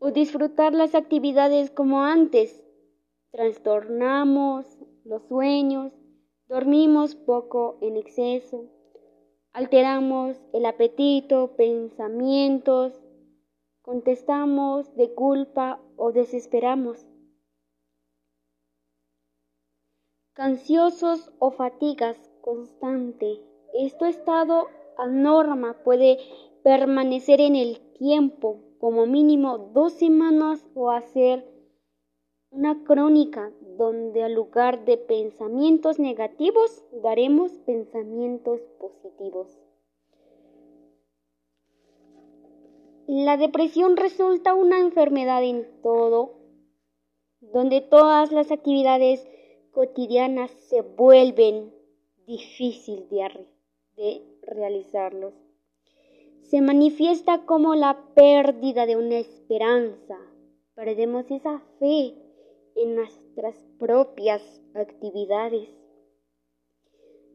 O 0.00 0.10
disfrutar 0.10 0.72
las 0.72 0.94
actividades 0.94 1.70
como 1.70 2.02
antes. 2.02 2.64
Trastornamos 3.30 4.66
los 5.04 5.22
sueños, 5.28 5.92
dormimos 6.48 7.14
poco 7.14 7.76
en 7.82 7.96
exceso, 7.98 8.70
alteramos 9.52 10.40
el 10.54 10.64
apetito, 10.64 11.54
pensamientos, 11.56 12.98
contestamos 13.82 14.94
de 14.96 15.12
culpa 15.12 15.78
o 15.96 16.12
desesperamos. 16.12 17.06
Canciosos 20.32 21.30
o 21.38 21.50
fatigas 21.50 22.16
constante. 22.40 23.42
Esto 23.74 24.06
estado 24.06 24.68
norma 25.06 25.82
puede 25.84 26.18
permanecer 26.62 27.40
en 27.40 27.56
el 27.56 27.80
tiempo 27.98 28.60
como 28.78 29.06
mínimo 29.06 29.58
dos 29.72 29.92
semanas 29.94 30.66
o 30.74 30.90
hacer 30.90 31.46
una 32.50 32.82
crónica 32.84 33.52
donde 33.76 34.22
al 34.22 34.34
lugar 34.34 34.84
de 34.84 34.96
pensamientos 34.96 35.98
negativos 35.98 36.82
daremos 37.02 37.52
pensamientos 37.66 38.60
positivos. 38.80 39.58
La 43.06 43.36
depresión 43.36 43.96
resulta 43.96 44.54
una 44.54 44.80
enfermedad 44.80 45.42
en 45.42 45.66
todo, 45.82 46.34
donde 47.40 47.80
todas 47.80 48.32
las 48.32 48.50
actividades 48.50 49.26
cotidianas 49.70 50.50
se 50.50 50.82
vuelven 50.82 51.72
difíciles 52.26 53.08
de, 53.08 53.46
de 53.96 54.37
realizarlos. 54.50 55.34
se 56.42 56.62
manifiesta 56.62 57.44
como 57.44 57.74
la 57.74 58.14
pérdida 58.14 58.86
de 58.86 58.96
una 58.96 59.18
esperanza. 59.18 60.16
Perdemos 60.74 61.30
esa 61.30 61.60
fe 61.78 62.14
en 62.74 62.94
nuestras 62.94 63.54
propias 63.78 64.42
actividades. 64.74 65.68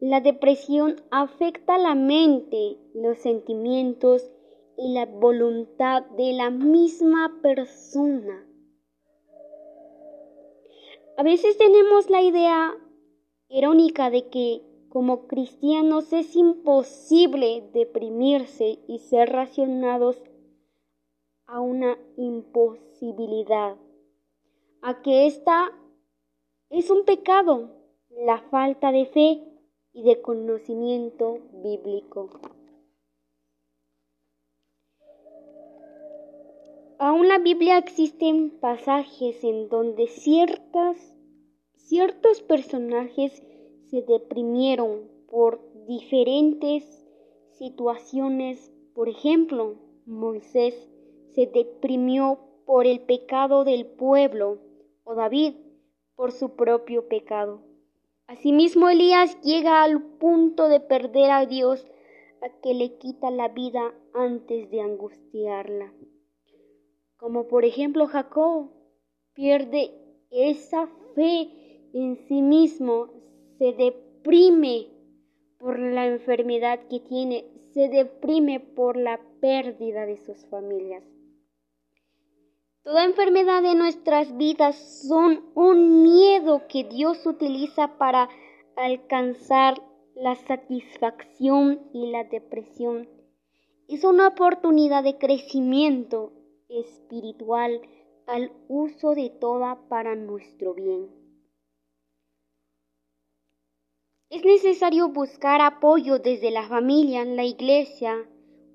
La 0.00 0.20
depresión 0.20 0.96
afecta 1.10 1.78
la 1.78 1.94
mente, 1.94 2.76
los 2.92 3.18
sentimientos 3.18 4.30
y 4.76 4.92
la 4.92 5.06
voluntad 5.06 6.02
de 6.16 6.32
la 6.32 6.50
misma 6.50 7.38
persona. 7.40 8.44
A 11.16 11.22
veces 11.22 11.56
tenemos 11.56 12.10
la 12.10 12.22
idea 12.22 12.74
irónica 13.48 14.10
de 14.10 14.28
que 14.28 14.62
como 14.94 15.26
cristianos 15.26 16.12
es 16.12 16.36
imposible 16.36 17.68
deprimirse 17.72 18.78
y 18.86 19.00
ser 19.00 19.30
racionados 19.30 20.22
a 21.46 21.60
una 21.60 21.98
imposibilidad, 22.16 23.76
a 24.82 25.02
que 25.02 25.26
esta 25.26 25.72
es 26.70 26.90
un 26.90 27.04
pecado, 27.04 27.70
la 28.08 28.38
falta 28.38 28.92
de 28.92 29.06
fe 29.06 29.42
y 29.92 30.04
de 30.04 30.22
conocimiento 30.22 31.40
bíblico. 31.54 32.30
Aún 37.00 37.26
la 37.26 37.38
Biblia 37.38 37.78
existen 37.78 38.60
pasajes 38.60 39.42
en 39.42 39.68
donde 39.68 40.06
ciertas, 40.06 41.18
ciertos 41.74 42.42
personajes 42.42 43.42
se 43.94 44.02
deprimieron 44.02 45.08
por 45.30 45.60
diferentes 45.86 46.84
situaciones. 47.52 48.72
Por 48.92 49.08
ejemplo, 49.08 49.76
Moisés 50.04 50.74
se 51.34 51.46
deprimió 51.46 52.38
por 52.66 52.86
el 52.86 53.00
pecado 53.00 53.62
del 53.62 53.86
pueblo 53.86 54.58
o 55.04 55.14
David 55.14 55.54
por 56.16 56.32
su 56.32 56.56
propio 56.56 57.06
pecado. 57.06 57.60
Asimismo, 58.26 58.88
Elías 58.88 59.40
llega 59.42 59.84
al 59.84 60.02
punto 60.02 60.68
de 60.68 60.80
perder 60.80 61.30
a 61.30 61.46
Dios 61.46 61.86
a 62.42 62.48
que 62.60 62.74
le 62.74 62.98
quita 62.98 63.30
la 63.30 63.48
vida 63.48 63.94
antes 64.12 64.70
de 64.70 64.80
angustiarla 64.80 65.92
como 67.24 67.48
por 67.48 67.64
ejemplo 67.64 68.06
Jacob, 68.06 68.68
pierde 69.32 69.92
esa 70.30 70.88
fe 71.14 71.48
en 71.94 72.18
sí 72.28 72.42
mismo, 72.42 73.08
se 73.64 73.72
deprime 73.72 74.88
por 75.58 75.78
la 75.78 76.04
enfermedad 76.04 76.80
que 76.90 77.00
tiene, 77.00 77.46
se 77.72 77.88
deprime 77.88 78.60
por 78.60 78.98
la 78.98 79.18
pérdida 79.40 80.04
de 80.04 80.18
sus 80.18 80.44
familias. 80.50 81.02
Toda 82.82 83.06
enfermedad 83.06 83.62
de 83.62 83.74
nuestras 83.74 84.36
vidas 84.36 84.76
son 85.08 85.46
un 85.54 86.02
miedo 86.02 86.64
que 86.68 86.84
Dios 86.84 87.24
utiliza 87.24 87.96
para 87.96 88.28
alcanzar 88.76 89.80
la 90.14 90.34
satisfacción 90.34 91.88
y 91.94 92.08
la 92.10 92.24
depresión. 92.24 93.08
Es 93.88 94.04
una 94.04 94.28
oportunidad 94.28 95.02
de 95.02 95.16
crecimiento 95.16 96.34
espiritual 96.68 97.80
al 98.26 98.52
uso 98.68 99.14
de 99.14 99.30
toda 99.30 99.88
para 99.88 100.14
nuestro 100.16 100.74
bien. 100.74 101.23
Es 104.34 104.44
necesario 104.44 105.10
buscar 105.10 105.60
apoyo 105.60 106.18
desde 106.18 106.50
la 106.50 106.66
familia, 106.66 107.24
la 107.24 107.44
iglesia, 107.44 108.16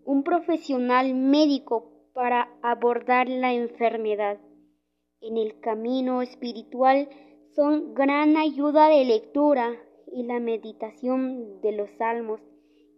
un 0.06 0.24
profesional 0.24 1.14
médico 1.14 1.92
para 2.14 2.50
abordar 2.62 3.28
la 3.28 3.54
enfermedad. 3.54 4.40
En 5.20 5.36
el 5.36 5.60
camino 5.60 6.22
espiritual 6.22 7.10
son 7.54 7.94
gran 7.94 8.38
ayuda 8.38 8.88
de 8.88 9.04
lectura 9.04 9.76
y 10.14 10.24
la 10.24 10.40
meditación 10.40 11.60
de 11.60 11.74
los 11.74 11.90
salmos, 11.98 12.40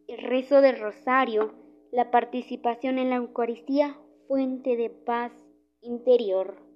el 0.07 0.19
rezo 0.19 0.61
del 0.61 0.79
rosario, 0.79 1.55
la 1.91 2.11
participación 2.11 2.99
en 2.99 3.09
la 3.09 3.15
Eucaristía 3.15 3.97
fuente 4.27 4.75
de 4.77 4.91
paz 4.91 5.31
interior. 5.81 6.70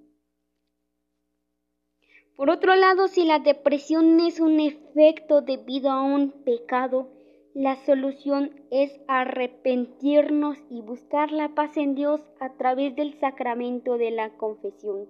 Por 2.36 2.50
otro 2.50 2.74
lado, 2.74 3.08
si 3.08 3.24
la 3.24 3.38
depresión 3.38 4.20
es 4.20 4.40
un 4.40 4.60
efecto 4.60 5.40
debido 5.40 5.90
a 5.90 6.02
un 6.02 6.30
pecado, 6.44 7.08
la 7.54 7.76
solución 7.86 8.50
es 8.70 9.00
arrepentirnos 9.08 10.58
y 10.68 10.82
buscar 10.82 11.32
la 11.32 11.54
paz 11.54 11.76
en 11.78 11.94
Dios 11.94 12.20
a 12.38 12.52
través 12.58 12.94
del 12.94 13.18
sacramento 13.18 13.96
de 13.96 14.10
la 14.10 14.36
confesión. 14.36 15.08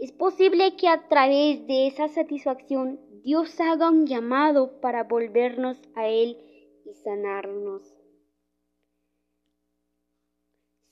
Es 0.00 0.10
posible 0.12 0.74
que 0.76 0.88
a 0.88 1.08
través 1.08 1.66
de 1.66 1.86
esa 1.86 2.08
satisfacción 2.08 2.98
Dios 3.22 3.60
haga 3.60 3.90
un 3.90 4.06
llamado 4.06 4.80
para 4.80 5.04
volvernos 5.04 5.80
a 5.94 6.08
Él 6.08 6.38
y 6.84 6.94
sanarnos 6.94 7.98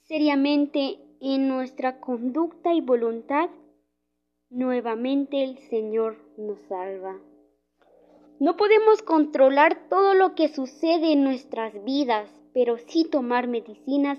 seriamente 0.06 0.98
en 1.20 1.48
nuestra 1.48 2.00
conducta 2.00 2.72
y 2.72 2.80
voluntad, 2.80 3.50
nuevamente 4.50 5.42
el 5.42 5.58
Señor 5.68 6.16
nos 6.36 6.58
salva. 6.68 7.18
No 8.38 8.56
podemos 8.56 9.02
controlar 9.02 9.88
todo 9.88 10.14
lo 10.14 10.34
que 10.34 10.48
sucede 10.48 11.12
en 11.12 11.24
nuestras 11.24 11.82
vidas, 11.84 12.30
pero 12.52 12.78
sí 12.78 13.04
tomar 13.04 13.48
medicinas 13.48 14.18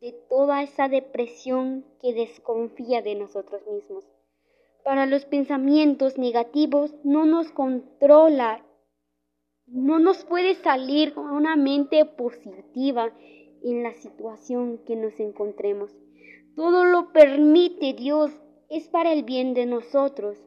de 0.00 0.12
toda 0.28 0.62
esa 0.62 0.88
depresión 0.88 1.84
que 2.00 2.12
desconfía 2.12 3.02
de 3.02 3.14
nosotros 3.14 3.62
mismos. 3.70 4.04
Para 4.84 5.06
los 5.06 5.24
pensamientos 5.26 6.18
negativos 6.18 6.92
no 7.04 7.24
nos 7.24 7.52
controla, 7.52 8.64
no 9.66 10.00
nos 10.00 10.24
puede 10.24 10.56
salir 10.56 11.16
una 11.16 11.54
mente 11.54 12.04
positiva 12.04 13.12
en 13.62 13.84
la 13.84 13.92
situación 13.94 14.78
que 14.78 14.96
nos 14.96 15.20
encontremos. 15.20 15.90
Todo 16.56 16.84
lo 16.84 17.12
permite 17.12 17.92
Dios, 17.92 18.32
es 18.72 18.88
para 18.88 19.12
el 19.12 19.22
bien 19.22 19.52
de 19.52 19.66
nosotros. 19.66 20.38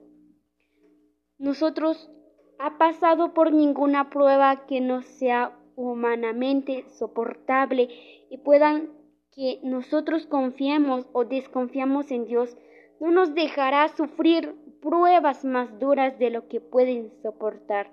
Nosotros 1.38 2.10
ha 2.58 2.80
pasado 2.80 3.36
por 3.36 3.54
ninguna 3.54 4.10
prueba 4.10 4.66
que 4.66 4.82
no 4.82 5.04
sea 5.04 5.56
humanamente 5.76 6.86
soportable 6.98 7.88
y 8.32 8.38
puedan 8.40 8.90
que 9.32 9.60
nosotros 9.62 10.26
confiemos 10.26 11.08
o 11.12 11.24
desconfiamos 11.24 12.10
en 12.10 12.26
Dios, 12.26 12.58
no 13.00 13.12
nos 13.12 13.36
dejará 13.36 13.90
sufrir 13.90 14.56
pruebas 14.82 15.46
más 15.46 15.78
duras 15.78 16.18
de 16.18 16.32
lo 16.32 16.48
que 16.48 16.60
pueden 16.62 17.12
soportar. 17.22 17.92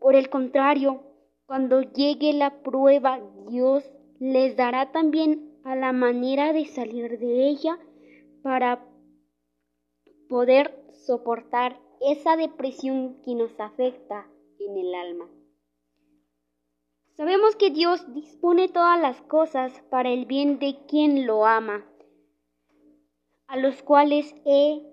Por 0.00 0.16
el 0.16 0.28
contrario, 0.28 1.02
cuando 1.46 1.80
llegue 1.80 2.34
la 2.34 2.62
prueba, 2.62 3.20
Dios 3.48 3.90
les 4.18 4.54
dará 4.54 4.92
también 4.92 5.50
a 5.64 5.76
la 5.76 5.92
manera 5.92 6.52
de 6.52 6.66
salir 6.66 7.18
de 7.18 7.48
ella 7.48 7.78
para 8.42 8.91
poder 10.32 10.82
soportar 10.94 11.78
esa 12.00 12.36
depresión 12.36 13.20
que 13.22 13.34
nos 13.34 13.60
afecta 13.60 14.26
en 14.58 14.78
el 14.78 14.94
alma. 14.94 15.28
Sabemos 17.18 17.54
que 17.56 17.68
Dios 17.68 18.10
dispone 18.14 18.70
todas 18.70 18.98
las 18.98 19.20
cosas 19.20 19.82
para 19.90 20.08
el 20.08 20.24
bien 20.24 20.58
de 20.58 20.78
quien 20.88 21.26
lo 21.26 21.44
ama, 21.44 21.84
a 23.46 23.58
los 23.58 23.82
cuales 23.82 24.34
Él 24.46 24.88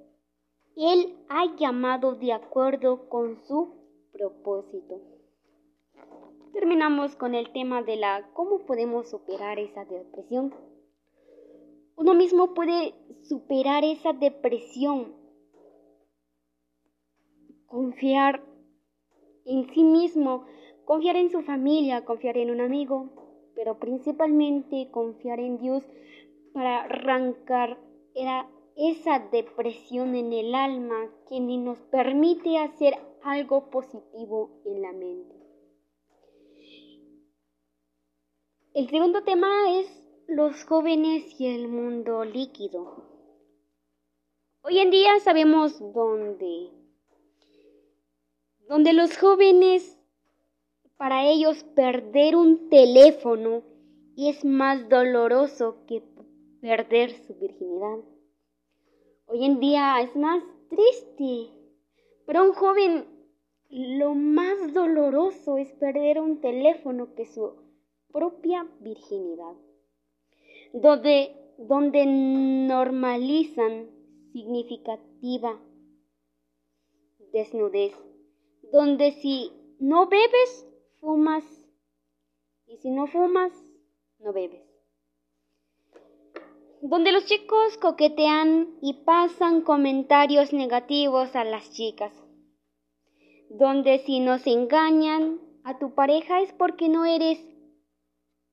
ha 1.30 1.56
llamado 1.56 2.16
de 2.16 2.34
acuerdo 2.34 3.08
con 3.08 3.40
su 3.48 3.78
propósito 4.12 5.00
terminamos 6.52 7.16
con 7.16 7.36
el 7.36 7.54
tema 7.54 7.84
de 7.84 7.96
la 7.96 8.30
cómo 8.34 8.66
podemos 8.66 9.10
superar 9.10 9.60
esa 9.60 9.86
depresión. 9.86 10.54
Uno 11.96 12.14
mismo 12.14 12.54
puede 12.54 12.94
superar 13.24 13.86
esa 13.86 14.14
depresión, 14.14 15.19
confiar 17.70 18.44
en 19.46 19.74
sí 19.74 19.84
mismo, 19.84 20.46
confiar 20.86 21.16
en 21.16 21.30
su 21.30 21.42
familia, 21.42 22.04
confiar 22.04 22.38
en 22.38 22.52
un 22.52 22.62
amigo, 22.62 23.10
pero 23.56 23.80
principalmente 23.80 24.90
confiar 24.92 25.40
en 25.40 25.58
Dios 25.58 25.84
para 26.54 26.84
arrancar 26.84 27.80
esa 28.76 29.20
depresión 29.32 30.16
en 30.16 30.34
el 30.34 30.56
alma 30.56 31.10
que 31.28 31.40
ni 31.40 31.58
nos 31.58 31.78
permite 31.80 32.58
hacer 32.58 32.96
algo 33.24 33.70
positivo 33.70 34.62
en 34.66 34.82
la 34.82 34.92
mente. 34.92 35.36
El 38.74 38.90
segundo 38.90 39.24
tema 39.24 39.80
es 39.80 40.04
los 40.28 40.64
jóvenes 40.66 41.40
y 41.40 41.48
el 41.48 41.68
mundo 41.68 42.24
líquido. 42.24 43.04
Hoy 44.62 44.80
en 44.80 44.92
día 44.92 45.20
sabemos 45.20 45.80
dónde, 45.94 46.79
donde 48.70 48.94
los 48.94 49.18
jóvenes, 49.18 49.98
para 50.96 51.28
ellos 51.28 51.64
perder 51.76 52.36
un 52.36 52.70
teléfono 52.70 53.64
es 54.16 54.46
más 54.46 54.88
doloroso 54.90 55.78
que 55.88 56.04
perder 56.62 57.12
su 57.26 57.34
virginidad. 57.34 57.98
Hoy 59.26 59.46
en 59.46 59.60
día 59.60 60.00
es 60.02 60.16
más 60.16 60.44
triste. 60.70 61.52
Para 62.28 62.44
un 62.44 62.54
joven 62.54 63.06
lo 63.70 64.14
más 64.14 64.72
doloroso 64.72 65.58
es 65.58 65.72
perder 65.74 66.20
un 66.20 66.40
teléfono 66.40 67.16
que 67.16 67.26
su 67.26 67.54
propia 68.12 68.68
virginidad. 68.82 69.56
Donde, 70.74 71.36
donde 71.58 72.06
normalizan 72.06 73.90
significativa 74.32 75.60
desnudez. 77.34 78.09
Donde 78.72 79.12
si 79.22 79.52
no 79.80 80.08
bebes, 80.08 80.66
fumas. 81.00 81.44
Y 82.68 82.78
si 82.78 82.92
no 82.92 83.08
fumas, 83.08 83.52
no 84.20 84.34
bebes 84.34 84.70
donde 86.82 87.12
los 87.12 87.26
chicos 87.26 87.78
coquetean 87.78 88.78
y 88.82 88.94
pasan 88.94 89.62
comentarios 89.62 90.54
negativos 90.54 91.36
a 91.36 91.44
las 91.44 91.72
chicas, 91.74 92.14
donde 93.50 94.00
si 94.00 94.20
nos 94.20 94.48
engañan 94.48 95.40
a 95.64 95.78
tu 95.78 95.94
pareja 95.94 96.42
es 96.42 96.54
porque 96.54 96.88
no 96.88 97.06
eres 97.06 97.40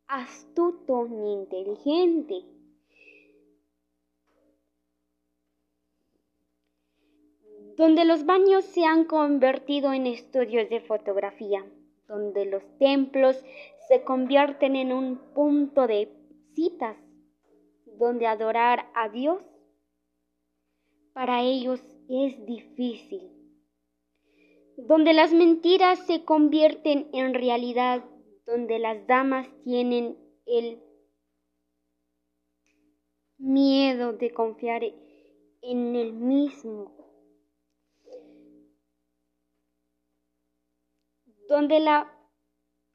astuto 0.08 1.06
ni 1.08 1.34
inteligente. 1.34 2.44
Donde 7.76 8.04
los 8.04 8.24
baños 8.24 8.64
se 8.64 8.84
han 8.84 9.04
convertido 9.04 9.92
en 9.92 10.06
estudios 10.06 10.68
de 10.70 10.80
fotografía, 10.80 11.64
donde 12.08 12.46
los 12.46 12.62
templos 12.78 13.42
se 13.88 14.02
convierten 14.02 14.76
en 14.76 14.92
un 14.92 15.18
punto 15.34 15.86
de 15.86 16.10
citas 16.54 16.96
donde 17.98 18.26
adorar 18.26 18.90
a 18.94 19.08
Dios 19.08 19.42
para 21.12 21.42
ellos 21.42 21.80
es 22.08 22.44
difícil, 22.44 23.30
donde 24.76 25.14
las 25.14 25.32
mentiras 25.32 26.06
se 26.06 26.24
convierten 26.24 27.08
en 27.12 27.34
realidad, 27.34 28.04
donde 28.46 28.78
las 28.78 29.06
damas 29.06 29.48
tienen 29.64 30.18
el 30.44 30.82
miedo 33.38 34.12
de 34.12 34.30
confiar 34.30 34.82
en 35.62 35.96
el 35.96 36.12
mismo, 36.12 36.95
donde 41.48 41.80
la 41.80 42.12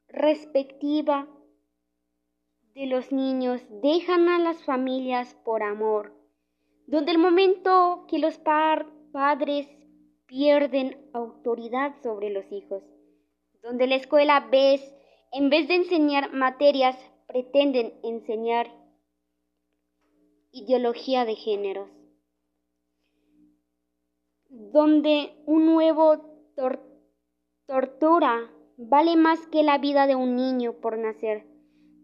respectiva 0.08 1.26
de 2.74 2.86
los 2.86 3.12
niños 3.12 3.62
dejan 3.82 4.28
a 4.28 4.38
las 4.38 4.62
familias 4.64 5.34
por 5.44 5.62
amor, 5.62 6.12
donde 6.86 7.12
el 7.12 7.18
momento 7.18 8.06
que 8.08 8.18
los 8.18 8.38
padres 8.38 9.68
pierden 10.26 11.10
autoridad 11.12 11.94
sobre 12.02 12.30
los 12.30 12.50
hijos, 12.50 12.82
donde 13.62 13.86
la 13.86 13.96
escuela 13.96 14.48
ves, 14.50 14.94
en 15.32 15.50
vez 15.50 15.68
de 15.68 15.76
enseñar 15.76 16.32
materias, 16.32 16.96
pretenden 17.26 17.94
enseñar 18.02 18.70
ideología 20.50 21.24
de 21.24 21.34
géneros, 21.34 21.88
donde 24.48 25.34
un 25.46 25.66
nuevo 25.66 26.52
tortura 27.72 28.50
vale 28.76 29.16
más 29.16 29.46
que 29.46 29.62
la 29.62 29.78
vida 29.78 30.06
de 30.06 30.14
un 30.14 30.36
niño 30.36 30.74
por 30.74 30.98
nacer 30.98 31.46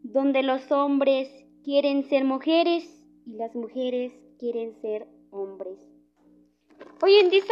donde 0.02 0.42
los 0.42 0.72
hombres 0.72 1.28
quieren 1.62 2.08
ser 2.08 2.24
mujeres 2.24 3.06
y 3.26 3.34
las 3.34 3.54
mujeres 3.54 4.18
quieren 4.38 4.80
ser 4.80 5.06
hombres. 5.30 5.78
Hoy 7.02 7.16
en 7.16 7.28
día, 7.28 7.42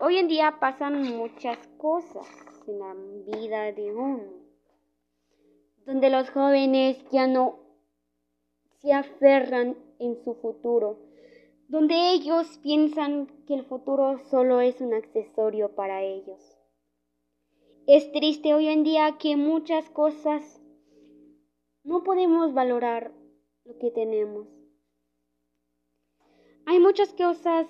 hoy 0.00 0.16
en 0.16 0.26
día 0.26 0.56
pasan 0.58 1.02
muchas 1.02 1.58
cosas 1.76 2.26
en 2.66 2.78
la 2.78 2.94
vida 3.36 3.70
de 3.72 3.94
uno, 3.94 4.24
donde 5.84 6.08
los 6.08 6.30
jóvenes 6.30 6.96
ya 7.12 7.26
no 7.26 7.58
se 8.80 8.94
aferran 8.94 9.76
en 9.98 10.16
su 10.24 10.32
futuro, 10.36 10.98
donde 11.68 12.12
ellos 12.12 12.58
piensan 12.62 13.26
que 13.46 13.52
el 13.52 13.66
futuro 13.66 14.18
solo 14.30 14.62
es 14.62 14.80
un 14.80 14.94
accesorio 14.94 15.74
para 15.74 16.00
ellos. 16.00 16.55
Es 17.86 18.10
triste 18.10 18.52
hoy 18.52 18.66
en 18.66 18.82
día 18.82 19.16
que 19.16 19.36
muchas 19.36 19.88
cosas 19.90 20.60
no 21.84 22.02
podemos 22.02 22.52
valorar 22.52 23.12
lo 23.64 23.78
que 23.78 23.92
tenemos. 23.92 24.48
Hay 26.64 26.80
muchas 26.80 27.12
cosas 27.12 27.68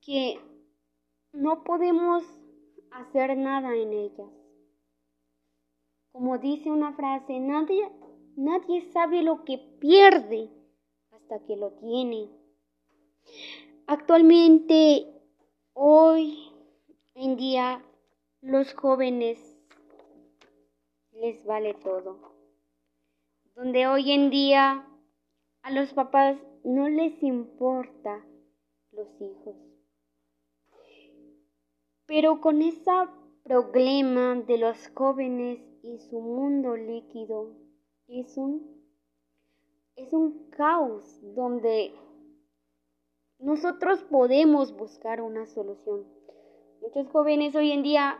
que 0.00 0.40
no 1.34 1.62
podemos 1.62 2.24
hacer 2.90 3.36
nada 3.36 3.76
en 3.76 3.92
ellas. 3.92 4.30
Como 6.12 6.38
dice 6.38 6.70
una 6.70 6.94
frase, 6.94 7.38
nadie, 7.38 7.92
nadie 8.34 8.80
sabe 8.92 9.22
lo 9.22 9.44
que 9.44 9.58
pierde 9.78 10.48
hasta 11.10 11.38
que 11.44 11.56
lo 11.56 11.72
tiene. 11.72 12.30
Actualmente, 13.86 15.06
hoy 15.74 16.50
en 17.14 17.36
día, 17.36 17.84
los 18.42 18.74
jóvenes 18.74 19.38
les 21.12 21.44
vale 21.44 21.74
todo 21.74 22.32
donde 23.54 23.86
hoy 23.86 24.10
en 24.10 24.30
día 24.30 24.84
a 25.62 25.70
los 25.70 25.92
papás 25.92 26.36
no 26.64 26.88
les 26.88 27.22
importa 27.22 28.24
los 28.90 29.08
hijos. 29.20 29.54
Pero 32.06 32.40
con 32.40 32.62
ese 32.62 32.90
problema 33.44 34.34
de 34.34 34.58
los 34.58 34.88
jóvenes 34.94 35.60
y 35.82 35.98
su 35.98 36.20
mundo 36.20 36.76
líquido 36.76 37.54
es 38.08 38.36
un 38.36 38.82
es 39.94 40.12
un 40.12 40.50
caos 40.50 41.20
donde 41.34 41.94
nosotros 43.38 44.02
podemos 44.04 44.74
buscar 44.76 45.20
una 45.20 45.46
solución. 45.46 46.06
Muchos 46.80 47.06
jóvenes 47.08 47.54
hoy 47.54 47.70
en 47.70 47.82
día 47.82 48.18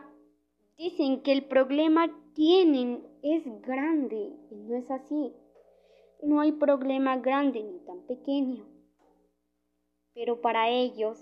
dicen 0.77 1.21
que 1.21 1.31
el 1.31 1.45
problema 1.45 2.09
tienen 2.33 3.05
es 3.21 3.43
grande 3.61 4.33
y 4.49 4.55
no 4.55 4.75
es 4.75 4.89
así. 4.89 5.33
No 6.21 6.39
hay 6.39 6.53
problema 6.53 7.17
grande 7.17 7.61
ni 7.63 7.79
tan 7.85 8.05
pequeño, 8.07 8.65
pero 10.13 10.41
para 10.41 10.69
ellos 10.69 11.19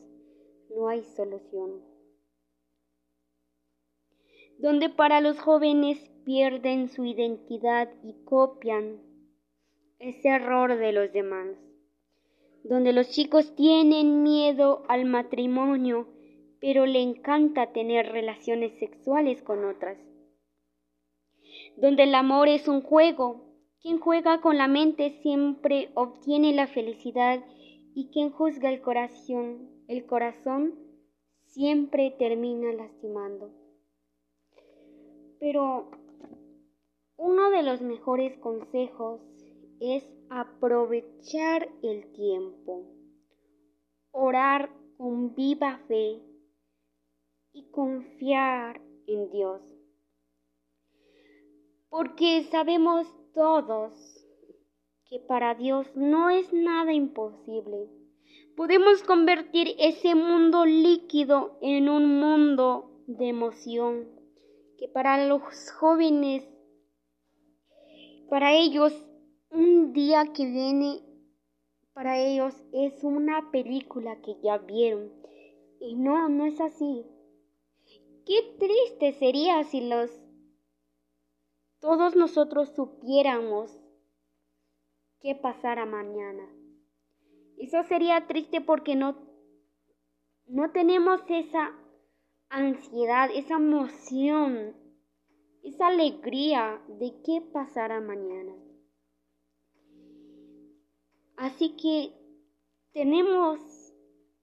no 0.76 0.88
hay 0.88 1.04
solución. 1.04 1.82
Donde 4.60 4.90
para 4.90 5.22
los 5.22 5.40
jóvenes 5.40 5.98
pierden 6.24 6.88
su 6.90 7.04
identidad 7.06 7.90
y 8.04 8.14
copian 8.26 9.02
ese 9.98 10.30
error 10.30 10.78
de 10.78 10.92
los 10.92 11.12
demás. 11.12 11.48
Donde 12.64 12.94
los 12.94 13.10
chicos 13.10 13.56
tienen 13.56 14.22
miedo 14.22 14.84
al 14.88 15.06
matrimonio, 15.06 16.08
pero 16.62 16.86
le 16.86 17.02
encanta 17.02 17.74
tener 17.74 18.14
relaciones 18.14 18.80
sexuales 18.80 19.42
con 19.42 19.66
otras 19.66 19.98
donde 21.78 22.04
el 22.04 22.16
amor 22.16 22.48
es 22.48 22.68
un 22.68 22.82
juego. 22.82 23.46
Quien 23.82 24.00
juega 24.00 24.42
con 24.42 24.58
la 24.58 24.68
mente 24.68 25.20
siempre 25.22 25.90
obtiene 25.96 26.54
la 26.54 26.68
felicidad 26.68 27.44
y 27.96 28.10
quien 28.12 28.32
juzga 28.32 28.70
el 28.70 28.82
corazón, 28.82 29.70
el 29.88 30.06
corazón 30.06 30.76
siempre 31.46 32.12
termina 32.12 32.72
lastimando. 32.74 33.52
Pero 35.40 35.90
uno 37.18 37.50
de 37.50 37.64
los 37.64 37.82
mejores 37.82 38.38
consejos 38.38 39.22
es 39.80 40.04
aprovechar 40.30 41.68
el 41.82 42.12
tiempo, 42.14 42.86
orar 44.12 44.70
con 44.98 45.34
viva 45.34 45.80
fe 45.88 46.22
y 47.54 47.70
confiar 47.72 48.82
en 49.08 49.30
Dios 49.32 49.62
porque 51.92 52.48
sabemos 52.50 53.06
todos 53.34 53.92
que 55.10 55.20
para 55.20 55.56
Dios 55.56 55.86
no 55.94 56.30
es 56.30 56.52
nada 56.54 56.94
imposible. 56.94 57.90
Podemos 58.56 59.04
convertir 59.04 59.76
ese 59.78 60.16
mundo 60.16 60.66
líquido 60.66 61.58
en 61.62 61.90
un 61.90 62.18
mundo 62.18 63.04
de 63.08 63.28
emoción, 63.28 64.08
que 64.78 64.88
para 64.88 65.28
los 65.28 65.44
jóvenes, 65.72 66.48
para 68.30 68.54
ellos, 68.54 68.94
un 69.50 69.92
día 69.92 70.32
que 70.32 70.46
viene, 70.46 71.02
para 71.92 72.18
ellos 72.18 72.56
es 72.72 73.04
una 73.04 73.52
película 73.52 74.22
que 74.22 74.38
ya 74.42 74.58
vieron. 74.60 75.12
Y 75.82 75.96
no, 75.96 76.30
no 76.30 76.46
es 76.46 76.62
así. 76.62 77.06
Qué 78.26 78.56
triste 78.60 79.14
sería 79.14 79.64
si 79.64 79.82
los 79.82 80.12
todos 81.80 82.16
nosotros 82.16 82.70
supiéramos 82.76 83.76
qué 85.20 85.36
pasará 85.36 85.86
mañana. 85.86 86.48
Eso 87.58 87.84
sería 87.84 88.28
triste 88.28 88.62
porque 88.62 88.96
no, 88.96 89.16
no 90.46 90.72
tenemos 90.72 91.22
esa 91.28 91.76
ansiedad, 92.50 93.30
esa 93.34 93.56
emoción, 93.56 94.76
esa 95.64 95.88
alegría 95.88 96.82
de 96.88 97.14
qué 97.24 97.42
pasará 97.52 98.00
mañana. 98.00 98.54
Así 101.36 101.76
que 101.78 102.14
tenemos, 102.94 103.60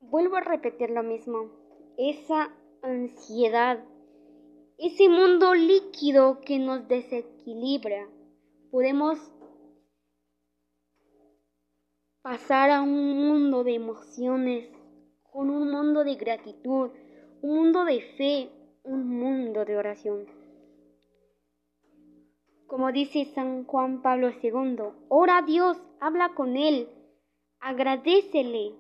vuelvo 0.01 0.37
a 0.37 0.41
repetir 0.41 0.91
lo 0.91 1.05
mismo, 1.05 1.51
esa 1.97 2.53
ansiedad, 2.83 3.79
ese 4.79 5.09
mundo 5.09 5.55
líquido 5.55 6.41
que 6.41 6.59
nos 6.59 6.87
desequilibra. 6.89 8.09
Podemos 8.71 9.19
pasar 12.23 12.71
a 12.71 12.83
un 12.83 13.27
mundo 13.27 13.65
de 13.65 13.75
emociones, 13.75 14.69
con 15.23 15.51
un 15.51 15.71
mundo 15.71 16.05
de 16.05 16.15
gratitud, 16.17 16.91
un 17.43 17.55
mundo 17.55 17.85
de 17.85 18.01
fe, 18.17 18.51
un 18.85 19.09
mundo 19.19 19.65
de 19.65 19.77
oración. 19.77 20.27
Como 22.67 22.93
dice 22.93 23.25
San 23.35 23.65
Juan 23.65 24.03
Pablo 24.03 24.31
II, 24.43 24.93
ora 25.09 25.39
a 25.39 25.43
Dios, 25.43 25.79
habla 26.01 26.35
con 26.35 26.57
Él, 26.57 26.89
agradecele, 27.61 28.75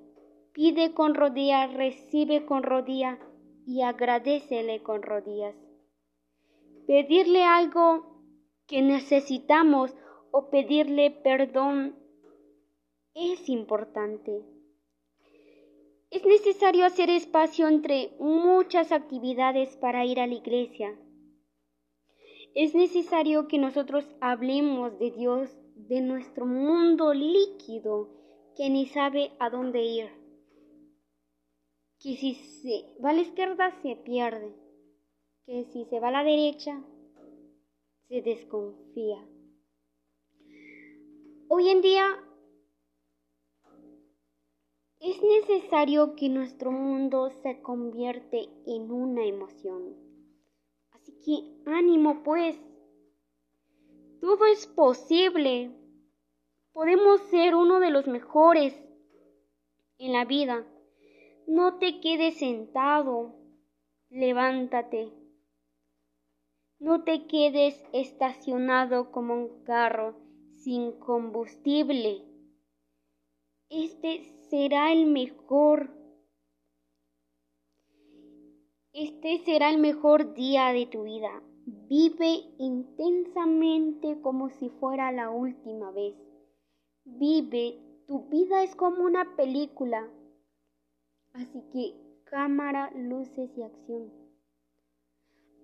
pide 0.52 0.92
con 0.92 1.14
rodillas, 1.14 1.72
recibe 1.72 2.44
con 2.44 2.62
rodillas 2.62 3.18
y 3.68 3.82
agradecele 3.82 4.82
con 4.82 5.02
rodillas. 5.02 5.54
Pedirle 6.86 7.44
algo 7.44 8.24
que 8.66 8.80
necesitamos 8.80 9.94
o 10.30 10.48
pedirle 10.48 11.10
perdón 11.10 11.94
es 13.12 13.46
importante. 13.50 14.42
Es 16.10 16.24
necesario 16.24 16.86
hacer 16.86 17.10
espacio 17.10 17.68
entre 17.68 18.16
muchas 18.18 18.90
actividades 18.90 19.76
para 19.76 20.06
ir 20.06 20.18
a 20.18 20.26
la 20.26 20.34
iglesia. 20.34 20.98
Es 22.54 22.74
necesario 22.74 23.48
que 23.48 23.58
nosotros 23.58 24.06
hablemos 24.22 24.98
de 24.98 25.10
Dios, 25.10 25.50
de 25.74 26.00
nuestro 26.00 26.46
mundo 26.46 27.12
líquido 27.12 28.08
que 28.56 28.70
ni 28.70 28.86
sabe 28.86 29.32
a 29.38 29.50
dónde 29.50 29.82
ir. 29.82 30.17
Que 32.00 32.16
si 32.16 32.34
se 32.34 32.94
va 33.04 33.10
a 33.10 33.12
la 33.12 33.22
izquierda 33.22 33.70
se 33.82 33.96
pierde. 33.96 34.54
Que 35.46 35.64
si 35.72 35.84
se 35.86 35.98
va 35.98 36.08
a 36.08 36.12
la 36.12 36.24
derecha 36.24 36.80
se 38.08 38.22
desconfía. 38.22 39.18
Hoy 41.48 41.68
en 41.68 41.82
día 41.82 42.06
es 45.00 45.22
necesario 45.22 46.14
que 46.16 46.28
nuestro 46.28 46.70
mundo 46.70 47.30
se 47.42 47.60
convierte 47.62 48.48
en 48.66 48.90
una 48.90 49.24
emoción. 49.24 49.96
Así 50.90 51.12
que 51.24 51.70
ánimo 51.70 52.22
pues. 52.22 52.56
Todo 54.20 54.46
es 54.46 54.66
posible. 54.66 55.70
Podemos 56.72 57.20
ser 57.30 57.54
uno 57.54 57.80
de 57.80 57.90
los 57.90 58.06
mejores 58.06 58.74
en 59.98 60.12
la 60.12 60.24
vida. 60.24 60.66
No 61.48 61.78
te 61.78 61.98
quedes 62.00 62.40
sentado. 62.40 63.34
Levántate. 64.10 65.10
No 66.78 67.04
te 67.04 67.26
quedes 67.26 67.82
estacionado 67.94 69.10
como 69.10 69.32
un 69.32 69.64
carro 69.64 70.14
sin 70.56 70.92
combustible. 70.98 72.22
Este 73.70 74.24
será 74.50 74.92
el 74.92 75.06
mejor. 75.06 75.90
Este 78.92 79.38
será 79.38 79.70
el 79.70 79.78
mejor 79.78 80.34
día 80.34 80.74
de 80.74 80.84
tu 80.84 81.04
vida. 81.04 81.42
Vive 81.64 82.44
intensamente 82.58 84.20
como 84.20 84.50
si 84.50 84.68
fuera 84.68 85.12
la 85.12 85.30
última 85.30 85.92
vez. 85.92 86.14
Vive, 87.06 87.80
tu 88.06 88.28
vida 88.28 88.62
es 88.62 88.76
como 88.76 89.02
una 89.02 89.34
película. 89.34 90.10
Así 91.38 91.62
que 91.72 91.94
cámara, 92.24 92.90
luces 92.96 93.56
y 93.56 93.62
acción. 93.62 94.12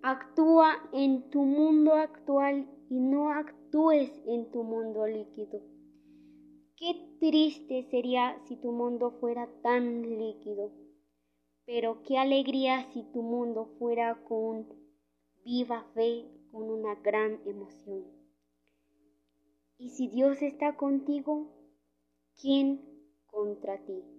Actúa 0.01 0.89
en 0.93 1.29
tu 1.29 1.41
mundo 1.43 1.95
actual 1.95 2.65
y 2.89 3.01
no 3.01 3.29
actúes 3.29 4.09
en 4.25 4.49
tu 4.51 4.63
mundo 4.63 5.05
líquido. 5.05 5.61
Qué 6.77 7.17
triste 7.19 7.83
sería 7.91 8.39
si 8.45 8.55
tu 8.55 8.71
mundo 8.71 9.17
fuera 9.19 9.49
tan 9.61 10.17
líquido, 10.17 10.71
pero 11.65 12.03
qué 12.03 12.19
alegría 12.19 12.89
si 12.93 13.03
tu 13.11 13.21
mundo 13.21 13.65
fuera 13.77 14.23
con 14.23 14.67
viva 15.43 15.83
fe, 15.93 16.25
con 16.53 16.69
una 16.69 16.95
gran 16.95 17.41
emoción. 17.45 18.05
Y 19.77 19.89
si 19.89 20.07
Dios 20.07 20.41
está 20.41 20.77
contigo, 20.77 21.51
¿quién 22.39 22.79
contra 23.25 23.77
ti? 23.85 24.14